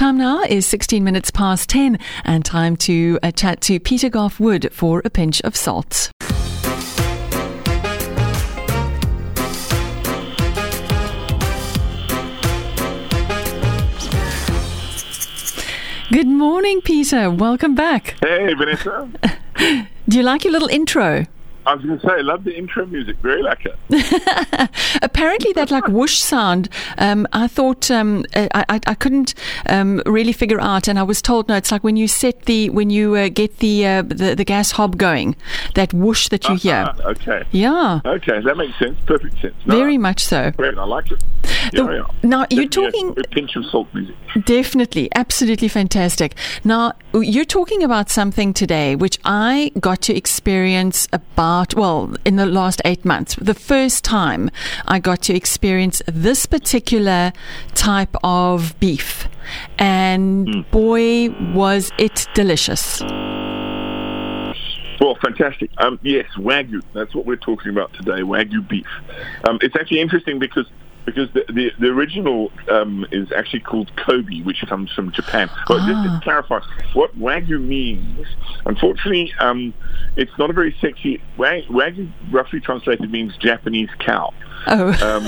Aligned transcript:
Time 0.00 0.16
now 0.16 0.40
is 0.40 0.66
16 0.66 1.04
minutes 1.04 1.30
past 1.30 1.68
10 1.68 1.98
and 2.24 2.42
time 2.42 2.74
to 2.74 3.18
uh, 3.22 3.30
chat 3.32 3.60
to 3.60 3.78
Peter 3.78 4.08
Goffe-Wood 4.08 4.72
for 4.72 5.02
a 5.04 5.10
pinch 5.10 5.42
of 5.42 5.54
salt. 5.54 6.10
Good 16.10 16.26
morning, 16.26 16.80
Peter. 16.80 17.30
Welcome 17.30 17.74
back. 17.74 18.16
Hey, 18.22 18.54
Vanessa. 18.54 19.06
Do 20.08 20.16
you 20.16 20.22
like 20.22 20.44
your 20.44 20.52
little 20.54 20.68
intro? 20.68 21.26
I 21.70 21.74
was 21.74 21.84
going 21.84 21.98
to 22.00 22.06
say, 22.06 22.14
I 22.14 22.20
love 22.22 22.42
the 22.42 22.56
intro 22.56 22.84
music. 22.84 23.16
Very 23.18 23.42
like 23.42 23.64
it. 23.64 23.76
Apparently, 25.02 25.52
that 25.52 25.70
like 25.70 25.86
whoosh 25.86 26.18
sound, 26.18 26.68
um, 26.98 27.28
I 27.32 27.46
thought 27.46 27.90
um, 27.92 28.24
I, 28.34 28.48
I, 28.68 28.80
I 28.86 28.94
couldn't 28.94 29.34
um, 29.68 30.02
really 30.04 30.32
figure 30.32 30.60
out, 30.60 30.88
and 30.88 30.98
I 30.98 31.04
was 31.04 31.22
told 31.22 31.48
no, 31.48 31.54
it's 31.54 31.70
like 31.70 31.84
when 31.84 31.96
you 31.96 32.08
set 32.08 32.42
the 32.46 32.70
when 32.70 32.90
you 32.90 33.14
uh, 33.14 33.28
get 33.28 33.58
the, 33.58 33.86
uh, 33.86 34.02
the 34.02 34.34
the 34.34 34.44
gas 34.44 34.72
hob 34.72 34.96
going, 34.96 35.36
that 35.76 35.94
whoosh 35.94 36.28
that 36.28 36.48
you 36.48 36.56
hear. 36.56 36.86
Ah, 36.88 37.08
okay. 37.10 37.44
Yeah, 37.52 38.00
Okay, 38.04 38.40
that 38.40 38.56
makes 38.56 38.76
sense. 38.78 38.98
Perfect 39.06 39.40
sense. 39.40 39.54
No, 39.64 39.76
very 39.76 39.96
much 39.98 40.24
so. 40.24 40.50
Great, 40.56 40.76
I 40.76 40.84
like 40.84 41.10
it. 41.12 41.22
The- 41.72 41.84
Yeah, 41.84 41.92
yeah. 41.92 42.02
now 42.28 42.46
you're 42.50 42.66
Definitely 42.66 43.14
talking 43.14 43.24
A 43.24 43.28
pinch 43.28 43.56
of 43.56 43.64
salt 43.66 43.88
music. 43.94 44.14
Definitely, 44.44 45.08
absolutely 45.14 45.68
fantastic. 45.68 46.34
Now, 46.64 46.92
you're 47.12 47.44
talking 47.44 47.82
about 47.82 48.08
something 48.08 48.54
today 48.54 48.94
which 48.94 49.18
I 49.24 49.72
got 49.80 50.00
to 50.02 50.14
experience 50.14 51.08
about, 51.12 51.74
well, 51.74 52.14
in 52.24 52.36
the 52.36 52.46
last 52.46 52.80
eight 52.84 53.04
months. 53.04 53.34
The 53.36 53.54
first 53.54 54.04
time 54.04 54.50
I 54.86 55.00
got 55.00 55.22
to 55.22 55.34
experience 55.34 56.02
this 56.06 56.46
particular 56.46 57.32
type 57.74 58.14
of 58.22 58.78
beef. 58.78 59.28
And 59.78 60.64
boy, 60.70 61.30
was 61.52 61.90
it 61.98 62.28
delicious. 62.34 63.00
Well, 65.00 65.16
fantastic. 65.22 65.70
Um, 65.78 65.98
yes, 66.02 66.26
Wagyu. 66.36 66.82
That's 66.92 67.14
what 67.14 67.26
we're 67.26 67.36
talking 67.36 67.70
about 67.70 67.92
today, 67.94 68.20
Wagyu 68.20 68.68
beef. 68.68 68.86
Um, 69.48 69.58
it's 69.62 69.74
actually 69.74 70.00
interesting 70.00 70.38
because 70.38 70.66
because 71.04 71.30
the, 71.32 71.44
the, 71.52 71.70
the 71.78 71.88
original 71.88 72.50
um, 72.70 73.06
is 73.10 73.30
actually 73.32 73.60
called 73.60 73.90
Kobe, 73.96 74.42
which 74.42 74.62
comes 74.68 74.92
from 74.92 75.12
Japan. 75.12 75.48
But 75.66 75.86
just 75.86 75.98
Ah. 76.08 76.18
to 76.18 76.20
clarify, 76.22 76.60
what 76.92 77.18
Wagyu 77.18 77.60
means, 77.60 78.26
unfortunately, 78.66 79.32
um, 79.40 79.72
it's 80.16 80.36
not 80.38 80.50
a 80.50 80.52
very 80.52 80.76
sexy... 80.80 81.20
Wag, 81.36 81.64
Wagyu, 81.66 82.10
roughly 82.30 82.60
translated, 82.60 83.10
means 83.10 83.36
Japanese 83.38 83.90
cow. 83.98 84.32
Oh, 84.66 84.88
Um, 84.88 85.24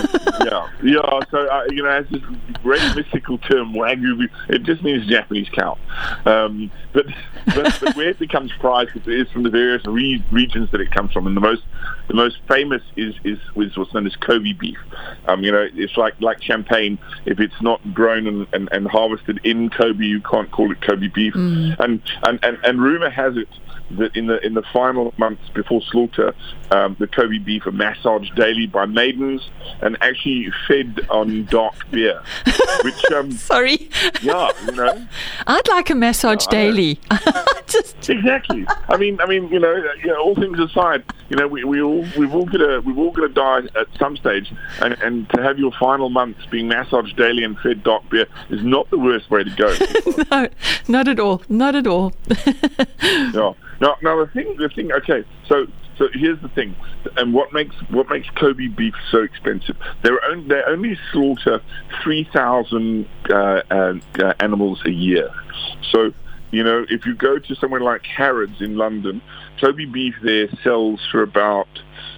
yeah, 0.47 0.69
yeah. 0.83 1.21
So 1.31 1.47
uh, 1.49 1.65
you 1.71 1.83
know, 1.83 1.89
has 1.89 2.07
this 2.11 2.21
great 2.63 2.83
mystical 2.95 3.39
term 3.39 3.73
wagyu. 3.73 4.29
It 4.51 4.63
just 4.63 4.83
means 4.83 5.07
Japanese 5.07 5.49
cow. 5.49 5.79
Um, 6.27 6.71
but, 6.93 7.07
but 7.47 7.79
but 7.81 7.97
where 7.97 8.11
it 8.11 8.19
becomes 8.19 8.53
prized 8.61 8.91
is 9.09 9.27
from 9.31 9.43
the 9.43 9.49
various 9.49 9.83
re- 9.87 10.23
regions 10.31 10.71
that 10.73 10.83
it 10.83 10.91
comes 10.91 11.13
from, 11.13 11.27
and 11.27 11.35
the 11.35 11.41
most 11.41 11.63
the 12.09 12.15
most 12.15 12.39
famous 12.49 12.83
is 12.97 13.15
is, 13.25 13.39
is 13.57 13.77
what's 13.77 13.95
known 13.95 14.07
as 14.07 14.17
Kobe 14.17 14.53
beef. 14.53 14.79
Um, 15.27 15.43
you 15.43 15.53
know, 15.53 15.67
it's 15.75 15.97
like 15.97 16.15
like 16.21 16.43
champagne. 16.43 16.99
If 17.27 17.41
it's 17.41 17.61
not 17.61 17.81
grown 17.95 18.27
and, 18.27 18.47
and, 18.53 18.69
and 18.73 18.87
harvested 18.87 19.41
in 19.45 19.71
Kobe, 19.71 20.05
you 20.05 20.21
can't 20.21 20.51
call 20.51 20.71
it 20.73 20.81
Kobe 20.81 21.09
beef. 21.09 21.35
And, 21.79 22.03
and 22.25 22.39
and 22.43 22.59
and 22.65 22.83
rumor 22.83 23.11
has 23.11 23.37
it 23.37 23.49
that 23.99 24.17
in 24.17 24.27
the 24.27 24.45
in 24.45 24.55
the 24.55 24.63
final 24.73 25.13
months 25.19 25.49
before 25.55 25.81
slaughter, 25.83 26.35
um, 26.71 26.97
the 26.99 27.07
Kobe 27.07 27.39
beef 27.39 27.67
are 27.67 27.73
massaged 27.73 28.35
daily 28.35 28.67
by 28.67 28.87
maidens 28.87 29.49
and 29.81 29.97
actually 30.01 30.51
fed 30.67 31.07
on 31.11 31.45
dark 31.47 31.75
beer, 31.91 32.23
which 32.85 33.13
um, 33.13 33.31
sorry. 33.51 33.91
yeah, 34.23 34.51
you 34.67 34.73
know, 34.73 35.07
I'd 35.47 35.69
like 35.69 35.91
a 35.91 35.95
massage 35.95 36.45
Yeah, 36.47 36.59
daily. 36.59 37.01
Just 37.67 38.11
exactly. 38.11 38.67
I 38.89 38.97
mean, 38.97 39.21
I 39.21 39.27
mean, 39.27 39.49
you 39.49 39.59
know, 39.59 39.75
you 40.03 40.09
know, 40.09 40.21
all 40.21 40.35
things 40.35 40.59
aside, 40.59 41.05
you 41.31 41.37
know, 41.37 41.49
we 41.49 41.65
we 41.65 41.81
all 41.81 42.05
we've 42.19 42.35
all 42.35 42.45
gonna 42.47 42.81
we've 42.81 42.99
all 42.99 43.13
gonna 43.13 43.29
die 43.29 43.63
at 43.79 43.87
some 43.99 44.17
stage, 44.17 44.53
and 44.81 44.95
and 45.03 45.29
to 45.31 45.43
have 45.43 45.59
your 45.59 45.73
final 45.73 46.11
months 46.11 46.45
being 46.51 46.69
massaged 46.69 47.17
daily 47.17 47.45
and 47.45 47.59
fed 47.61 47.83
dark 47.83 48.09
beer 48.11 48.27
is 48.51 48.63
not 48.63 48.91
the 48.91 48.99
worst 48.99 49.31
way 49.31 49.45
to 49.45 49.51
go. 49.51 49.75
no, 50.31 50.49
not 50.89 51.09
at 51.09 51.19
all. 51.19 51.43
Not 51.49 51.75
at 51.75 51.87
all. 51.87 52.13
No, 53.33 53.57
no, 53.83 53.97
no. 54.01 54.25
The 54.25 54.31
thing, 54.31 54.57
the 54.57 54.69
thing. 54.69 54.93
Okay, 54.93 55.25
so 55.49 55.67
so 55.99 56.09
here's 56.15 56.41
the 56.41 56.49
thing, 56.49 56.75
and 57.17 57.35
what 57.35 57.53
makes 57.53 57.75
what 57.91 58.09
makes 58.09 58.29
Kobe 58.31 58.69
beef 58.69 58.95
so 59.11 59.23
expensive? 59.23 59.77
They're 60.03 60.25
only, 60.25 60.49
they 60.49 60.63
only 60.67 60.99
slaughter 61.13 61.61
three 62.03 62.29
thousand 62.33 63.09
uh, 63.29 63.63
uh, 63.71 63.95
uh, 64.19 64.35
animals 64.41 64.81
a 64.87 64.91
year. 64.91 65.31
So 65.91 66.13
you 66.53 66.63
know, 66.63 66.87
if 66.89 67.05
you 67.07 67.15
go 67.15 67.39
to 67.39 67.55
somewhere 67.57 67.81
like 67.81 68.05
Harrods 68.07 68.61
in 68.61 68.77
London, 68.77 69.21
Kobe 69.61 69.87
beef 69.87 70.15
there 70.23 70.49
sells 70.63 71.01
for 71.11 71.23
about 71.23 71.69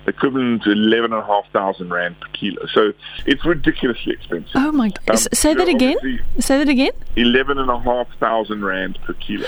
equivalent 0.06 0.62
to 0.65 0.72
eleven 0.72 1.12
and 1.12 1.22
a 1.22 1.26
half 1.26 1.50
thousand 1.53 1.92
rand 1.92 2.20
per 2.20 2.28
kilo. 2.28 2.66
So 2.66 2.92
it's 3.26 3.44
ridiculously 3.44 4.12
expensive. 4.12 4.53
Oh 4.54 4.72
my! 4.72 4.91
Um, 5.09 5.16
say 5.16 5.54
that 5.54 5.69
again. 5.69 5.97
Say 6.38 6.59
that 6.59 6.69
again. 6.69 6.92
Eleven 7.16 7.59
and 7.59 7.70
a 7.70 7.78
half 7.78 8.09
thousand 8.19 8.65
rand 8.65 8.98
per 9.04 9.15
kilo. 9.15 9.47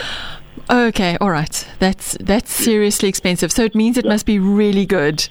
Okay, 0.69 1.17
all 1.21 1.31
right. 1.31 1.67
That's 1.79 2.17
that's 2.21 2.53
seriously 2.53 3.09
expensive. 3.09 3.53
So 3.53 3.63
it 3.63 3.75
means 3.75 3.97
it 3.97 4.05
must 4.05 4.27
be 4.27 4.39
really 4.39 4.87
good. 4.87 5.29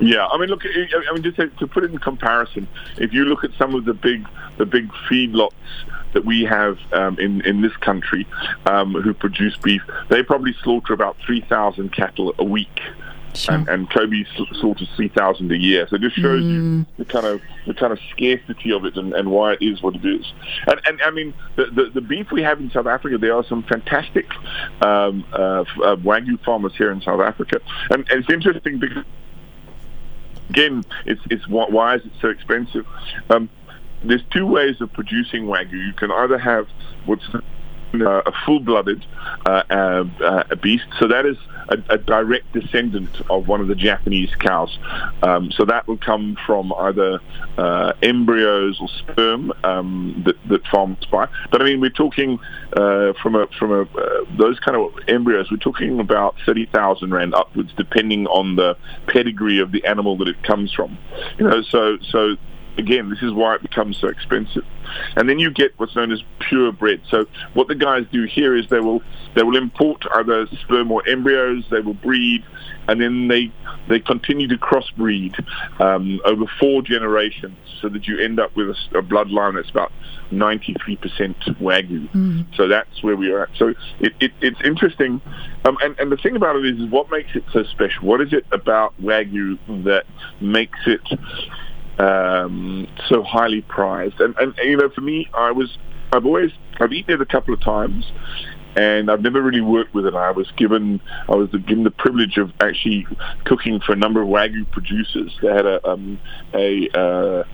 Yeah, 0.00 0.26
I 0.26 0.38
mean, 0.38 0.48
look. 0.48 0.64
I 0.64 0.86
I 1.08 1.12
mean, 1.12 1.22
just 1.22 1.36
to, 1.36 1.48
to 1.48 1.66
put 1.66 1.84
it 1.84 1.92
in 1.92 1.98
comparison, 1.98 2.66
if 2.98 3.12
you 3.12 3.24
look 3.24 3.44
at 3.44 3.52
some 3.56 3.74
of 3.74 3.84
the 3.84 3.94
big, 3.94 4.26
the 4.56 4.66
big 4.66 4.90
feedlots 5.08 5.52
that 6.12 6.24
we 6.24 6.42
have 6.42 6.78
um, 6.92 7.18
in 7.20 7.40
in 7.42 7.60
this 7.60 7.76
country 7.76 8.26
um, 8.66 8.94
who 8.94 9.14
produce 9.14 9.56
beef, 9.58 9.82
they 10.08 10.24
probably 10.24 10.54
slaughter 10.64 10.92
about 10.92 11.16
three 11.24 11.40
thousand 11.42 11.92
cattle 11.92 12.34
a 12.38 12.44
week, 12.44 12.80
Sure. 13.34 13.54
and, 13.54 13.68
and 13.68 13.90
Kobe 13.90 14.24
sl- 14.36 14.54
slaughters 14.60 14.88
three 14.94 15.08
thousand 15.08 15.50
a 15.52 15.56
year. 15.56 15.86
So 15.88 15.96
it 15.96 16.02
just 16.02 16.16
shows 16.16 16.42
you 16.42 16.84
the 16.98 17.04
kind 17.04 17.24
of 17.24 17.40
the 17.66 17.72
kind 17.72 17.92
of 17.92 17.98
scarcity 18.10 18.72
of 18.72 18.84
it 18.84 18.96
and, 18.96 19.14
and 19.14 19.30
why 19.30 19.54
it 19.54 19.62
is 19.62 19.82
what 19.82 19.94
it 19.94 20.04
is. 20.04 20.30
And, 20.66 20.80
and 20.86 21.00
I 21.02 21.10
mean, 21.10 21.32
the, 21.56 21.66
the 21.66 21.90
the 21.94 22.00
beef 22.02 22.30
we 22.30 22.42
have 22.42 22.60
in 22.60 22.70
South 22.70 22.86
Africa, 22.86 23.16
there 23.16 23.34
are 23.34 23.44
some 23.44 23.62
fantastic 23.62 24.26
um, 24.82 25.24
uh, 25.32 25.36
uh, 25.62 25.96
wagyu 25.96 26.42
farmers 26.44 26.76
here 26.76 26.90
in 26.90 27.00
South 27.00 27.20
Africa, 27.20 27.60
and, 27.90 28.06
and 28.10 28.20
it's 28.20 28.30
interesting 28.30 28.78
because 28.78 29.04
again, 30.50 30.84
it's 31.06 31.22
it's 31.30 31.48
why, 31.48 31.66
why 31.68 31.94
is 31.96 32.04
it 32.04 32.12
so 32.20 32.28
expensive? 32.28 32.86
Um, 33.30 33.48
there's 34.04 34.24
two 34.30 34.46
ways 34.46 34.80
of 34.80 34.92
producing 34.92 35.44
wagyu. 35.44 35.86
You 35.86 35.94
can 35.94 36.10
either 36.10 36.36
have 36.38 36.68
what's 37.06 37.24
uh, 37.94 38.22
a 38.24 38.32
full-blooded 38.44 39.04
uh, 39.46 39.62
uh, 39.70 40.04
uh, 40.24 40.54
beast, 40.56 40.86
so 40.98 41.06
that 41.08 41.26
is 41.26 41.36
a, 41.68 41.94
a 41.94 41.98
direct 41.98 42.52
descendant 42.52 43.10
of 43.30 43.48
one 43.48 43.60
of 43.60 43.68
the 43.68 43.74
Japanese 43.74 44.34
cows. 44.36 44.78
Um, 45.22 45.50
so 45.52 45.64
that 45.64 45.86
will 45.86 45.98
come 45.98 46.36
from 46.46 46.72
either 46.72 47.20
uh, 47.58 47.92
embryos 48.02 48.80
or 48.80 48.88
sperm 48.88 49.52
um, 49.64 50.22
that, 50.26 50.36
that 50.48 50.66
farmers 50.66 51.04
buy. 51.10 51.28
But 51.50 51.62
I 51.62 51.64
mean, 51.64 51.80
we're 51.80 51.90
talking 51.90 52.38
uh, 52.76 53.12
from 53.22 53.34
a 53.34 53.46
from 53.58 53.72
a 53.72 53.84
those 54.36 54.58
kind 54.60 54.76
of 54.76 54.92
embryos. 55.08 55.50
We're 55.50 55.56
talking 55.58 56.00
about 56.00 56.36
thirty 56.46 56.66
thousand 56.66 57.12
rand 57.12 57.34
upwards, 57.34 57.72
depending 57.76 58.26
on 58.26 58.56
the 58.56 58.76
pedigree 59.06 59.60
of 59.60 59.72
the 59.72 59.84
animal 59.84 60.16
that 60.18 60.28
it 60.28 60.42
comes 60.42 60.72
from. 60.72 60.98
You 61.38 61.48
know, 61.48 61.62
so 61.62 61.98
so 62.10 62.36
again, 62.78 63.10
this 63.10 63.22
is 63.22 63.32
why 63.32 63.54
it 63.54 63.62
becomes 63.62 63.98
so 63.98 64.08
expensive. 64.08 64.64
And 65.16 65.28
then 65.28 65.38
you 65.38 65.50
get 65.50 65.72
what's 65.78 65.94
known 65.96 66.12
as 66.12 66.22
purebred. 66.40 67.02
So 67.08 67.26
what 67.54 67.68
the 67.68 67.74
guys 67.74 68.04
do 68.12 68.24
here 68.24 68.56
is 68.56 68.68
they 68.68 68.80
will 68.80 69.02
they 69.34 69.42
will 69.42 69.56
import 69.56 70.04
either 70.14 70.46
sperm 70.62 70.90
or 70.92 71.06
embryos. 71.08 71.64
They 71.70 71.80
will 71.80 71.94
breed, 71.94 72.44
and 72.88 73.00
then 73.00 73.28
they 73.28 73.52
they 73.88 74.00
continue 74.00 74.48
to 74.48 74.56
crossbreed 74.56 75.44
um, 75.80 76.20
over 76.24 76.44
four 76.60 76.82
generations, 76.82 77.56
so 77.80 77.88
that 77.88 78.06
you 78.06 78.18
end 78.18 78.38
up 78.38 78.54
with 78.56 78.70
a 78.70 79.02
bloodline 79.02 79.54
that's 79.54 79.70
about 79.70 79.92
93% 80.30 80.98
wagyu. 81.60 82.08
So 82.56 82.68
that's 82.68 83.02
where 83.02 83.16
we 83.16 83.30
are 83.30 83.44
at. 83.44 83.50
So 83.56 83.74
it, 84.00 84.12
it, 84.20 84.32
it's 84.40 84.60
interesting. 84.64 85.20
Um, 85.64 85.76
and, 85.82 85.98
and 85.98 86.10
the 86.10 86.16
thing 86.16 86.36
about 86.36 86.56
it 86.56 86.66
is, 86.66 86.80
is 86.80 86.90
what 86.90 87.10
makes 87.10 87.34
it 87.34 87.44
so 87.52 87.64
special? 87.64 88.06
What 88.06 88.20
is 88.20 88.32
it 88.32 88.44
about 88.50 88.94
wagyu 89.00 89.58
that 89.84 90.06
makes 90.40 90.78
it 90.86 91.00
um, 91.98 92.86
so 93.08 93.22
highly 93.22 93.62
prized. 93.62 94.20
And, 94.20 94.34
and 94.38 94.54
you 94.62 94.76
know, 94.76 94.90
for 94.90 95.00
me, 95.00 95.28
I 95.34 95.52
was 95.52 95.76
I've 96.12 96.26
always 96.26 96.50
I've 96.80 96.92
eaten 96.92 97.14
it 97.14 97.20
a 97.20 97.26
couple 97.26 97.54
of 97.54 97.60
times, 97.60 98.04
and 98.76 99.10
I've 99.10 99.22
never 99.22 99.42
really 99.42 99.60
worked 99.60 99.94
with 99.94 100.06
it. 100.06 100.14
I 100.14 100.30
was 100.30 100.50
given 100.56 101.00
I 101.28 101.34
was 101.34 101.50
given 101.50 101.84
the 101.84 101.90
privilege 101.90 102.36
of 102.36 102.52
actually 102.60 103.06
cooking 103.44 103.80
for 103.80 103.92
a 103.92 103.96
number 103.96 104.22
of 104.22 104.28
wagyu 104.28 104.70
producers. 104.70 105.36
They 105.42 105.48
had 105.48 105.66
a 105.66 105.86
um, 105.88 106.20
a, 106.54 106.88
uh, 106.90 107.44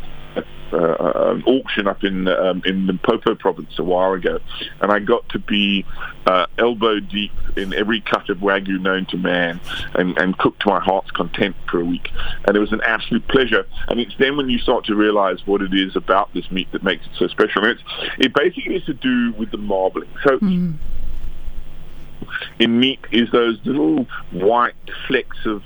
uh, 0.73 1.33
an 1.33 1.43
auction 1.45 1.87
up 1.87 2.05
in 2.05 2.29
um, 2.29 2.63
in 2.65 2.87
Limpopo 2.87 3.35
province 3.35 3.79
a 3.79 3.85
while 3.85 4.13
ago, 4.13 4.39
and 4.81 4.93
I 4.93 4.99
got 4.99 5.29
to 5.31 5.39
be 5.39 5.85
uh, 6.27 6.47
elbow 6.59 7.01
deep 7.01 7.33
in 7.57 7.73
every 7.75 8.01
cut 8.01 8.29
of 8.29 8.39
wagyu 8.39 8.81
known 8.81 9.07
to 9.07 9.17
man, 9.17 9.61
and, 9.95 10.17
and 10.19 10.37
cook 10.39 10.59
to 10.61 10.69
my 10.69 10.81
heart's 10.81 11.11
content 11.11 11.57
for 11.71 11.81
a 11.81 11.85
week, 11.85 12.09
and 12.47 12.57
it 12.57 12.61
was 12.61 12.73
an 12.73 12.81
absolute 12.85 13.27
pleasure. 13.29 13.67
And 13.89 14.01
it's 14.01 14.15
then 14.19 14.37
when 14.37 14.49
you 14.49 14.59
start 14.59 14.85
to 14.87 14.95
realize 14.95 15.47
what 15.47 15.63
it 15.63 15.75
is 15.75 15.97
about 15.97 16.33
this 16.35 16.51
meat 16.51 16.71
that 16.73 16.83
makes 16.83 17.07
it 17.07 17.13
so 17.19 17.29
special. 17.29 17.65
And 17.65 17.79
it's 17.79 17.83
it 18.19 18.35
basically 18.35 18.75
has 18.75 18.85
to 18.85 18.95
do 18.95 19.33
with 19.33 19.51
the 19.51 19.59
marbling. 19.59 20.09
So. 20.25 20.39
Mm. 20.39 20.79
In 22.59 22.79
meat 22.79 23.01
is 23.11 23.31
those 23.31 23.59
little 23.65 24.07
white 24.33 24.75
flecks 25.07 25.39
of 25.47 25.63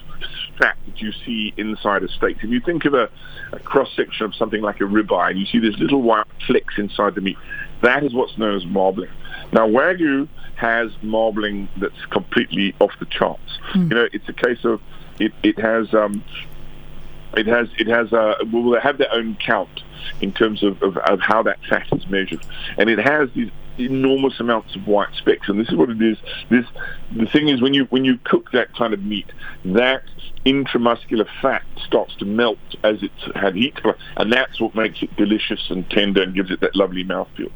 fat 0.59 0.77
that 0.87 1.01
you 1.01 1.13
see 1.25 1.53
inside 1.57 2.03
a 2.03 2.09
steak. 2.09 2.39
If 2.43 2.51
you 2.51 2.61
think 2.61 2.85
of 2.85 2.95
a, 2.95 3.09
a 3.53 3.59
cross 3.59 3.89
section 3.95 4.27
of 4.27 4.35
something 4.35 4.63
like 4.63 4.81
a 4.81 4.85
ribeye, 4.85 5.31
and 5.31 5.39
you 5.39 5.47
see 5.47 5.59
these 5.59 5.79
little 5.79 6.03
white 6.03 6.27
flecks 6.47 6.75
inside 6.79 7.15
the 7.15 7.21
meat, 7.21 7.39
that 7.83 8.05
is 8.05 8.15
what's 8.15 8.37
known 8.39 8.57
as 8.57 8.65
marbling. 8.67 9.11
Now, 9.53 9.69
Wagyu 9.69 10.29
has 10.57 10.91
marbling 11.03 11.69
that's 11.77 12.05
completely 12.11 12.75
off 12.81 12.93
the 13.01 13.07
charts. 13.07 13.59
Mm. 13.75 13.91
You 13.91 13.97
know, 13.97 14.09
it's 14.13 14.29
a 14.29 14.33
case 14.33 14.65
of 14.65 14.81
it, 15.19 15.33
it 15.43 15.59
has 15.59 15.93
um, 15.93 16.25
it 17.37 17.47
has 17.47 17.69
it 17.79 17.87
has 17.89 18.13
a 18.13 18.37
well 18.53 18.71
they 18.71 18.81
have 18.81 18.99
their 18.99 19.13
own 19.13 19.37
count 19.45 19.83
in 20.21 20.33
terms 20.33 20.63
of, 20.63 20.83
of, 20.83 20.97
of 20.99 21.21
how 21.21 21.43
that 21.43 21.59
fat 21.69 21.87
is 21.93 22.07
measured, 22.09 22.45
and 22.79 22.89
it 22.91 22.99
has 22.99 23.29
these 23.35 23.51
enormous 23.79 24.39
amounts 24.41 24.75
of 24.77 24.87
white 24.87 25.15
specks. 25.15 25.49
And 25.49 25.59
this 25.59 25.69
is 25.69 25.75
what 25.75 25.91
it 25.91 26.01
is. 26.01 26.19
This 26.51 26.67
the 27.15 27.27
thing 27.27 27.49
is 27.49 27.61
when 27.61 27.75
you 27.75 27.85
when 27.87 28.05
you 28.05 28.19
cook 28.25 28.51
that 28.53 28.75
kind 28.77 28.95
of 28.95 29.03
meat, 29.03 29.31
that 29.65 30.05
intramuscular 30.45 31.27
fat 31.41 31.63
starts 31.87 32.17
to 32.17 32.25
melt 32.25 32.59
as 32.83 33.03
it's 33.03 33.37
had 33.37 33.55
heat, 33.55 33.79
and 34.17 34.33
that's 34.33 34.61
what 34.61 34.75
makes 34.75 35.03
it 35.03 35.15
delicious 35.17 35.71
and 35.71 35.89
tender 35.91 36.23
and 36.23 36.35
gives 36.35 36.51
it 36.51 36.61
that 36.61 36.75
lovely 36.75 37.05
mouthfeel. 37.05 37.51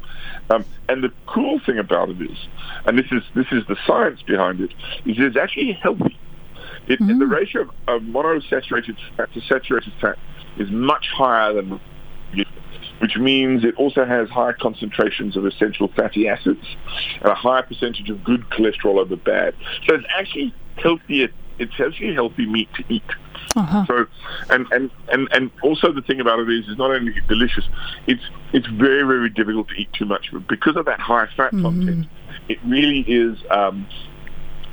Um, 0.49 0.65
and 0.87 1.03
the 1.03 1.11
cool 1.25 1.59
thing 1.59 1.77
about 1.77 2.09
it 2.09 2.21
is, 2.21 2.37
and 2.85 2.97
this 2.97 3.11
is 3.11 3.23
this 3.35 3.47
is 3.51 3.65
the 3.67 3.77
science 3.85 4.21
behind 4.21 4.61
it, 4.61 4.71
is 5.05 5.17
it's 5.19 5.37
actually 5.37 5.73
healthy. 5.73 6.17
It, 6.87 6.99
mm-hmm. 6.99 7.19
The 7.19 7.25
ratio 7.27 7.61
of, 7.63 7.69
of 7.87 8.01
monosaturated 8.03 8.97
fat 9.17 9.33
to 9.33 9.41
saturated 9.41 9.93
fat 9.99 10.17
is 10.57 10.71
much 10.71 11.09
higher 11.09 11.53
than 11.53 11.79
which 12.99 13.17
means 13.17 13.63
it 13.63 13.75
also 13.75 14.05
has 14.05 14.29
high 14.29 14.53
concentrations 14.53 15.37
of 15.37 15.45
essential 15.45 15.87
fatty 15.89 16.27
acids 16.27 16.65
and 17.21 17.27
a 17.29 17.35
higher 17.35 17.63
percentage 17.63 18.09
of 18.09 18.23
good 18.23 18.41
cholesterol 18.49 18.99
over 18.99 19.15
bad. 19.15 19.53
So 19.87 19.95
it's 19.95 20.05
actually 20.17 20.53
healthier. 20.77 21.29
It's 21.59 21.73
actually 21.79 22.13
healthy 22.13 22.45
meat 22.45 22.69
to 22.75 22.83
eat. 22.89 23.03
Uh-huh. 23.55 23.85
So, 23.87 24.05
and, 24.49 24.67
and, 24.71 24.91
and, 25.11 25.27
and 25.31 25.51
also 25.63 25.91
the 25.91 26.01
thing 26.01 26.19
about 26.19 26.39
it 26.39 26.49
is, 26.49 26.65
it's 26.67 26.77
not 26.77 26.91
only 26.91 27.13
delicious, 27.27 27.67
it's 28.05 28.21
it's 28.53 28.67
very 28.67 29.03
very 29.03 29.29
difficult 29.29 29.69
to 29.69 29.75
eat 29.75 29.91
too 29.93 30.05
much 30.05 30.29
of 30.29 30.41
it 30.41 30.47
because 30.47 30.75
of 30.75 30.85
that 30.85 30.99
high 30.99 31.27
fat 31.35 31.51
mm-hmm. 31.51 31.63
content. 31.63 32.07
It 32.49 32.59
really 32.65 33.01
is. 33.01 33.37
Um, 33.49 33.87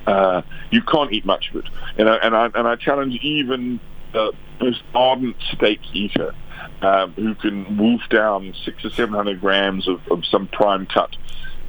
uh, 0.06 0.43
you 0.71 0.82
can't 0.82 1.11
eat 1.15 1.25
much 1.25 1.49
of 1.50 1.65
it, 1.65 1.71
you 1.97 2.05
know, 2.05 2.19
and 2.23 2.37
I 2.37 2.50
and 2.55 2.69
I 2.69 2.76
challenge 2.76 3.19
even 3.23 3.81
the 4.12 4.32
most 4.61 4.82
ardent 4.94 5.37
steak 5.53 5.81
eater 5.94 6.35
um, 6.84 7.12
who 7.12 7.34
can 7.34 7.76
wolf 7.76 8.02
down 8.10 8.54
six 8.64 8.84
or 8.84 8.90
seven 8.90 9.14
hundred 9.14 9.40
grams 9.40 9.88
of, 9.88 10.00
of 10.10 10.25
some 10.26 10.46
prime 10.48 10.86
cut 10.86 11.16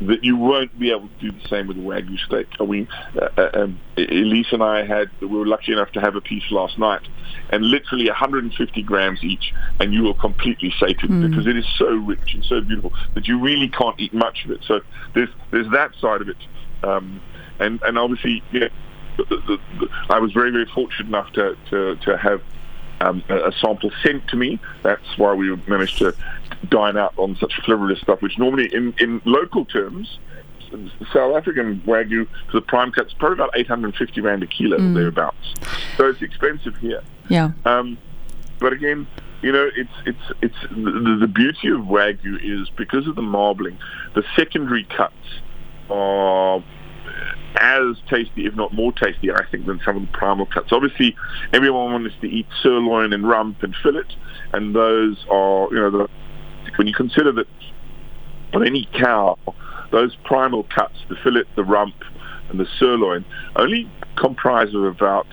that 0.02 0.24
you 0.24 0.36
won't 0.36 0.78
be 0.78 0.92
able 0.92 1.08
to 1.08 1.32
do 1.32 1.32
the 1.32 1.48
same 1.48 1.68
with 1.68 1.78
a 1.78 1.80
wagyu 1.80 2.20
steak. 2.20 2.48
I 2.60 2.66
mean, 2.66 2.88
uh, 3.16 3.30
uh, 3.38 3.50
um, 3.54 3.80
Elise 3.98 4.52
and 4.52 4.62
I 4.62 4.86
had 4.86 5.10
we 5.22 5.28
were 5.28 5.46
lucky 5.46 5.72
enough 5.72 5.92
to 5.94 6.02
have 6.02 6.16
a 6.16 6.22
piece 6.22 6.44
last 6.52 6.78
night, 6.78 7.08
and 7.50 7.64
literally 7.64 8.08
150 8.08 8.82
grams 8.84 9.24
each, 9.24 9.54
and 9.80 9.94
you 9.94 10.10
are 10.10 10.14
completely 10.16 10.74
sated 10.80 11.10
mm. 11.10 11.30
because 11.30 11.48
it 11.48 11.56
is 11.56 11.66
so 11.78 11.88
rich 11.88 12.34
and 12.34 12.44
so 12.44 12.62
beautiful 12.62 12.92
that 13.14 13.28
you 13.28 13.40
really 13.40 13.70
can't 13.70 14.00
eat 14.00 14.14
much 14.14 14.44
of 14.46 14.52
it. 14.52 14.60
So 14.68 14.82
there's 15.14 15.30
there's 15.52 15.72
that 15.72 15.92
side 16.02 16.22
of 16.22 16.30
it, 16.30 16.38
um, 16.84 17.22
and 17.60 17.82
and 17.84 17.98
obviously, 17.98 18.44
yeah, 18.52 18.68
the, 19.18 19.24
the, 19.24 19.60
the, 19.80 19.88
I 20.10 20.20
was 20.20 20.34
very 20.34 20.52
very 20.52 20.70
fortunate 20.74 21.08
enough 21.08 21.32
to 21.34 21.56
to, 21.70 21.96
to 21.96 22.18
have 22.18 22.42
um, 23.02 23.24
a 23.30 23.52
sample 23.60 23.92
sent 24.04 24.28
to 24.30 24.36
me. 24.36 24.60
That's 24.84 25.18
why 25.18 25.34
we 25.34 25.56
managed 25.68 25.98
to 26.00 26.16
dine 26.70 26.98
out 26.98 27.14
on 27.18 27.36
such 27.38 27.54
flavorless 27.66 28.00
stuff, 28.02 28.22
which 28.22 28.38
normally 28.38 28.74
in, 28.74 28.94
in 29.00 29.22
local 29.26 29.66
terms, 29.66 30.18
South 31.14 31.36
African 31.36 31.82
Wagyu 31.82 32.28
for 32.48 32.60
the 32.60 32.62
prime 32.62 32.92
cut's 32.92 33.14
probably 33.14 33.36
about 33.36 33.52
850 33.56 34.22
rand 34.22 34.44
a 34.44 34.48
kilo 34.48 34.78
mm. 34.78 34.94
thereabouts. 34.94 35.54
So 35.98 36.10
it's 36.10 36.22
expensive 36.22 36.76
here. 36.78 37.02
Yeah. 37.30 37.52
Um, 37.66 37.98
but 38.60 38.74
again, 38.74 39.08
you 39.42 39.52
know, 39.52 39.70
it's 39.76 39.92
it's 40.06 40.32
it's 40.42 40.56
the, 40.72 41.18
the 41.20 41.28
beauty 41.28 41.70
of 41.70 41.82
Wagyu 41.82 42.40
is 42.42 42.70
because 42.72 43.08
of 43.08 43.16
the 43.16 43.22
marbling, 43.22 43.78
the 44.14 44.24
secondary 44.36 44.86
cuts 44.86 45.14
are 45.90 46.64
as 47.58 47.96
tasty, 48.10 48.46
if 48.46 48.56
not 48.56 48.74
more 48.74 48.92
tasty, 48.92 49.32
I 49.32 49.46
think, 49.50 49.66
than 49.66 49.80
some 49.86 49.98
of 49.98 50.02
the 50.02 50.18
primal 50.18 50.46
cuts. 50.46 50.72
Obviously, 50.72 51.16
everyone 51.54 51.92
wants 51.92 52.16
to 52.22 52.28
eat 52.28 52.48
sirloin 52.62 53.14
and 53.14 53.28
rump 53.28 53.64
and 53.64 53.76
fillet, 53.82 54.04
and 54.54 54.76
those 54.76 55.26
are, 55.30 55.68
you 55.72 55.78
know, 55.78 55.92
the, 55.92 56.08
when 56.76 56.88
you 56.88 56.94
consider 56.94 57.32
that 57.32 57.48
on 58.54 58.66
any 58.66 58.88
cow, 58.94 59.38
those 59.92 60.16
primal 60.24 60.64
cuts, 60.64 60.96
the 61.10 61.16
fillet, 61.24 61.44
the 61.56 61.64
rump, 61.64 61.96
and 62.50 62.60
the 62.60 62.68
sirloin, 62.78 63.26
only 63.56 63.90
comprise 64.18 64.74
of 64.74 64.84
about 64.84 65.28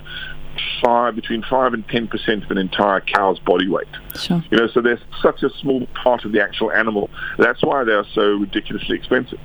five 0.83 1.15
between 1.15 1.43
five 1.43 1.73
and 1.73 1.87
ten 1.89 2.07
percent 2.07 2.45
of 2.45 2.51
an 2.51 2.59
entire 2.59 3.01
cow's 3.01 3.39
body 3.41 3.69
weight. 3.69 3.87
Sure. 4.17 4.43
You 4.51 4.59
know, 4.59 4.69
so 4.69 4.81
they're 4.81 5.01
such 5.23 5.43
a 5.43 5.51
small 5.61 5.87
part 6.03 6.25
of 6.25 6.33
the 6.33 6.43
actual 6.43 6.71
animal. 6.73 7.11
That's 7.39 7.63
why 7.63 7.85
they 7.85 7.93
are 7.93 8.07
so 8.15 8.35
ridiculously 8.37 8.97
expensive. 8.97 9.41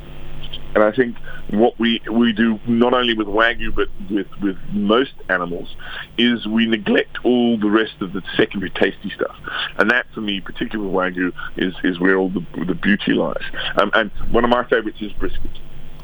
And 0.78 0.84
I 0.84 0.92
think 0.92 1.18
what 1.50 1.80
we 1.80 2.00
we 2.12 2.32
do 2.34 2.60
not 2.68 2.94
only 2.94 3.16
with 3.16 3.26
wagyu 3.26 3.74
but 3.74 3.88
with 4.12 4.28
with 4.44 4.58
most 4.72 5.14
animals 5.28 5.76
is 6.20 6.46
we 6.46 6.68
neglect 6.68 7.18
all 7.24 7.58
the 7.58 7.68
rest 7.68 7.96
of 8.00 8.14
the 8.14 8.22
secondary 8.36 8.70
tasty 8.70 9.10
stuff, 9.10 9.36
and 9.80 9.90
that 9.90 10.06
for 10.14 10.22
me, 10.22 10.40
particularly 10.40 10.88
with 10.88 10.96
wagyu, 10.96 11.34
is 11.58 11.74
is 11.84 12.00
where 12.00 12.16
all 12.16 12.30
the 12.30 12.46
the 12.68 12.76
beauty 12.76 13.14
lies. 13.14 13.42
Um, 13.82 13.90
and 13.96 14.12
one 14.30 14.44
of 14.44 14.52
my 14.52 14.66
favorites 14.66 15.00
is 15.02 15.12
brisket. 15.14 15.50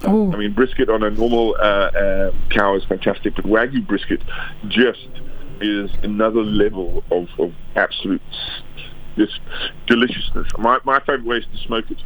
Ooh. 0.08 0.34
I 0.34 0.38
mean, 0.38 0.54
brisket 0.54 0.90
on 0.90 1.04
a 1.04 1.12
normal 1.12 1.56
uh, 1.60 1.64
uh, 1.64 2.32
cow 2.50 2.76
is 2.76 2.84
fantastic, 2.86 3.36
but 3.36 3.46
wagyu 3.46 3.86
brisket 3.86 4.24
just 4.70 5.08
is 5.62 5.92
another 6.02 6.42
level 6.42 7.04
of, 7.12 7.28
of 7.38 7.54
absolute 7.76 8.24
just 9.18 9.40
deliciousness. 9.86 10.48
My 10.58 10.80
my 10.84 11.00
favorite 11.02 11.26
way 11.26 11.38
is 11.38 11.46
to 11.46 11.58
smoke 11.60 11.92
it. 11.92 12.00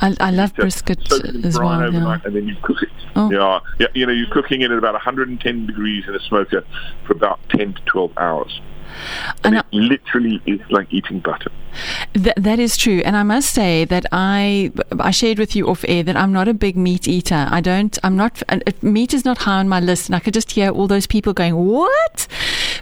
I, 0.00 0.14
I 0.20 0.30
love 0.30 0.54
brisket 0.54 1.10
as 1.12 1.58
well. 1.58 1.92
Yeah. 1.92 2.18
And 2.24 2.36
then 2.36 2.48
you 2.48 2.56
cook 2.62 2.82
it. 2.82 2.88
Oh. 3.14 3.30
Yeah, 3.30 3.60
yeah, 3.78 3.86
you 3.94 4.06
know, 4.06 4.12
you're 4.12 4.30
cooking 4.30 4.62
it 4.62 4.70
at 4.70 4.78
about 4.78 4.94
110 4.94 5.66
degrees 5.66 6.04
in 6.06 6.14
a 6.14 6.20
smoker 6.20 6.64
for 7.06 7.12
about 7.12 7.40
10 7.50 7.74
to 7.74 7.80
12 7.86 8.12
hours. 8.18 8.60
And, 9.44 9.56
and 9.56 9.56
it 9.56 9.64
I, 9.72 9.76
literally 9.76 10.42
is 10.46 10.60
like 10.70 10.92
eating 10.92 11.20
butter. 11.20 11.50
Th- 12.14 12.34
that 12.36 12.58
is 12.58 12.76
true, 12.76 13.02
and 13.04 13.16
I 13.16 13.22
must 13.22 13.52
say 13.52 13.84
that 13.84 14.06
I 14.12 14.72
I 14.98 15.10
shared 15.10 15.38
with 15.38 15.54
you 15.54 15.68
off 15.68 15.84
air 15.88 16.02
that 16.04 16.16
I'm 16.16 16.32
not 16.32 16.48
a 16.48 16.54
big 16.54 16.76
meat 16.76 17.06
eater. 17.06 17.46
I 17.50 17.60
don't. 17.60 17.98
I'm 18.02 18.16
not. 18.16 18.42
Uh, 18.48 18.60
meat 18.80 19.12
is 19.12 19.24
not 19.24 19.38
high 19.38 19.58
on 19.58 19.68
my 19.68 19.80
list, 19.80 20.08
and 20.08 20.16
I 20.16 20.20
could 20.20 20.32
just 20.32 20.52
hear 20.52 20.70
all 20.70 20.86
those 20.86 21.06
people 21.06 21.34
going, 21.34 21.54
"What?" 21.54 22.26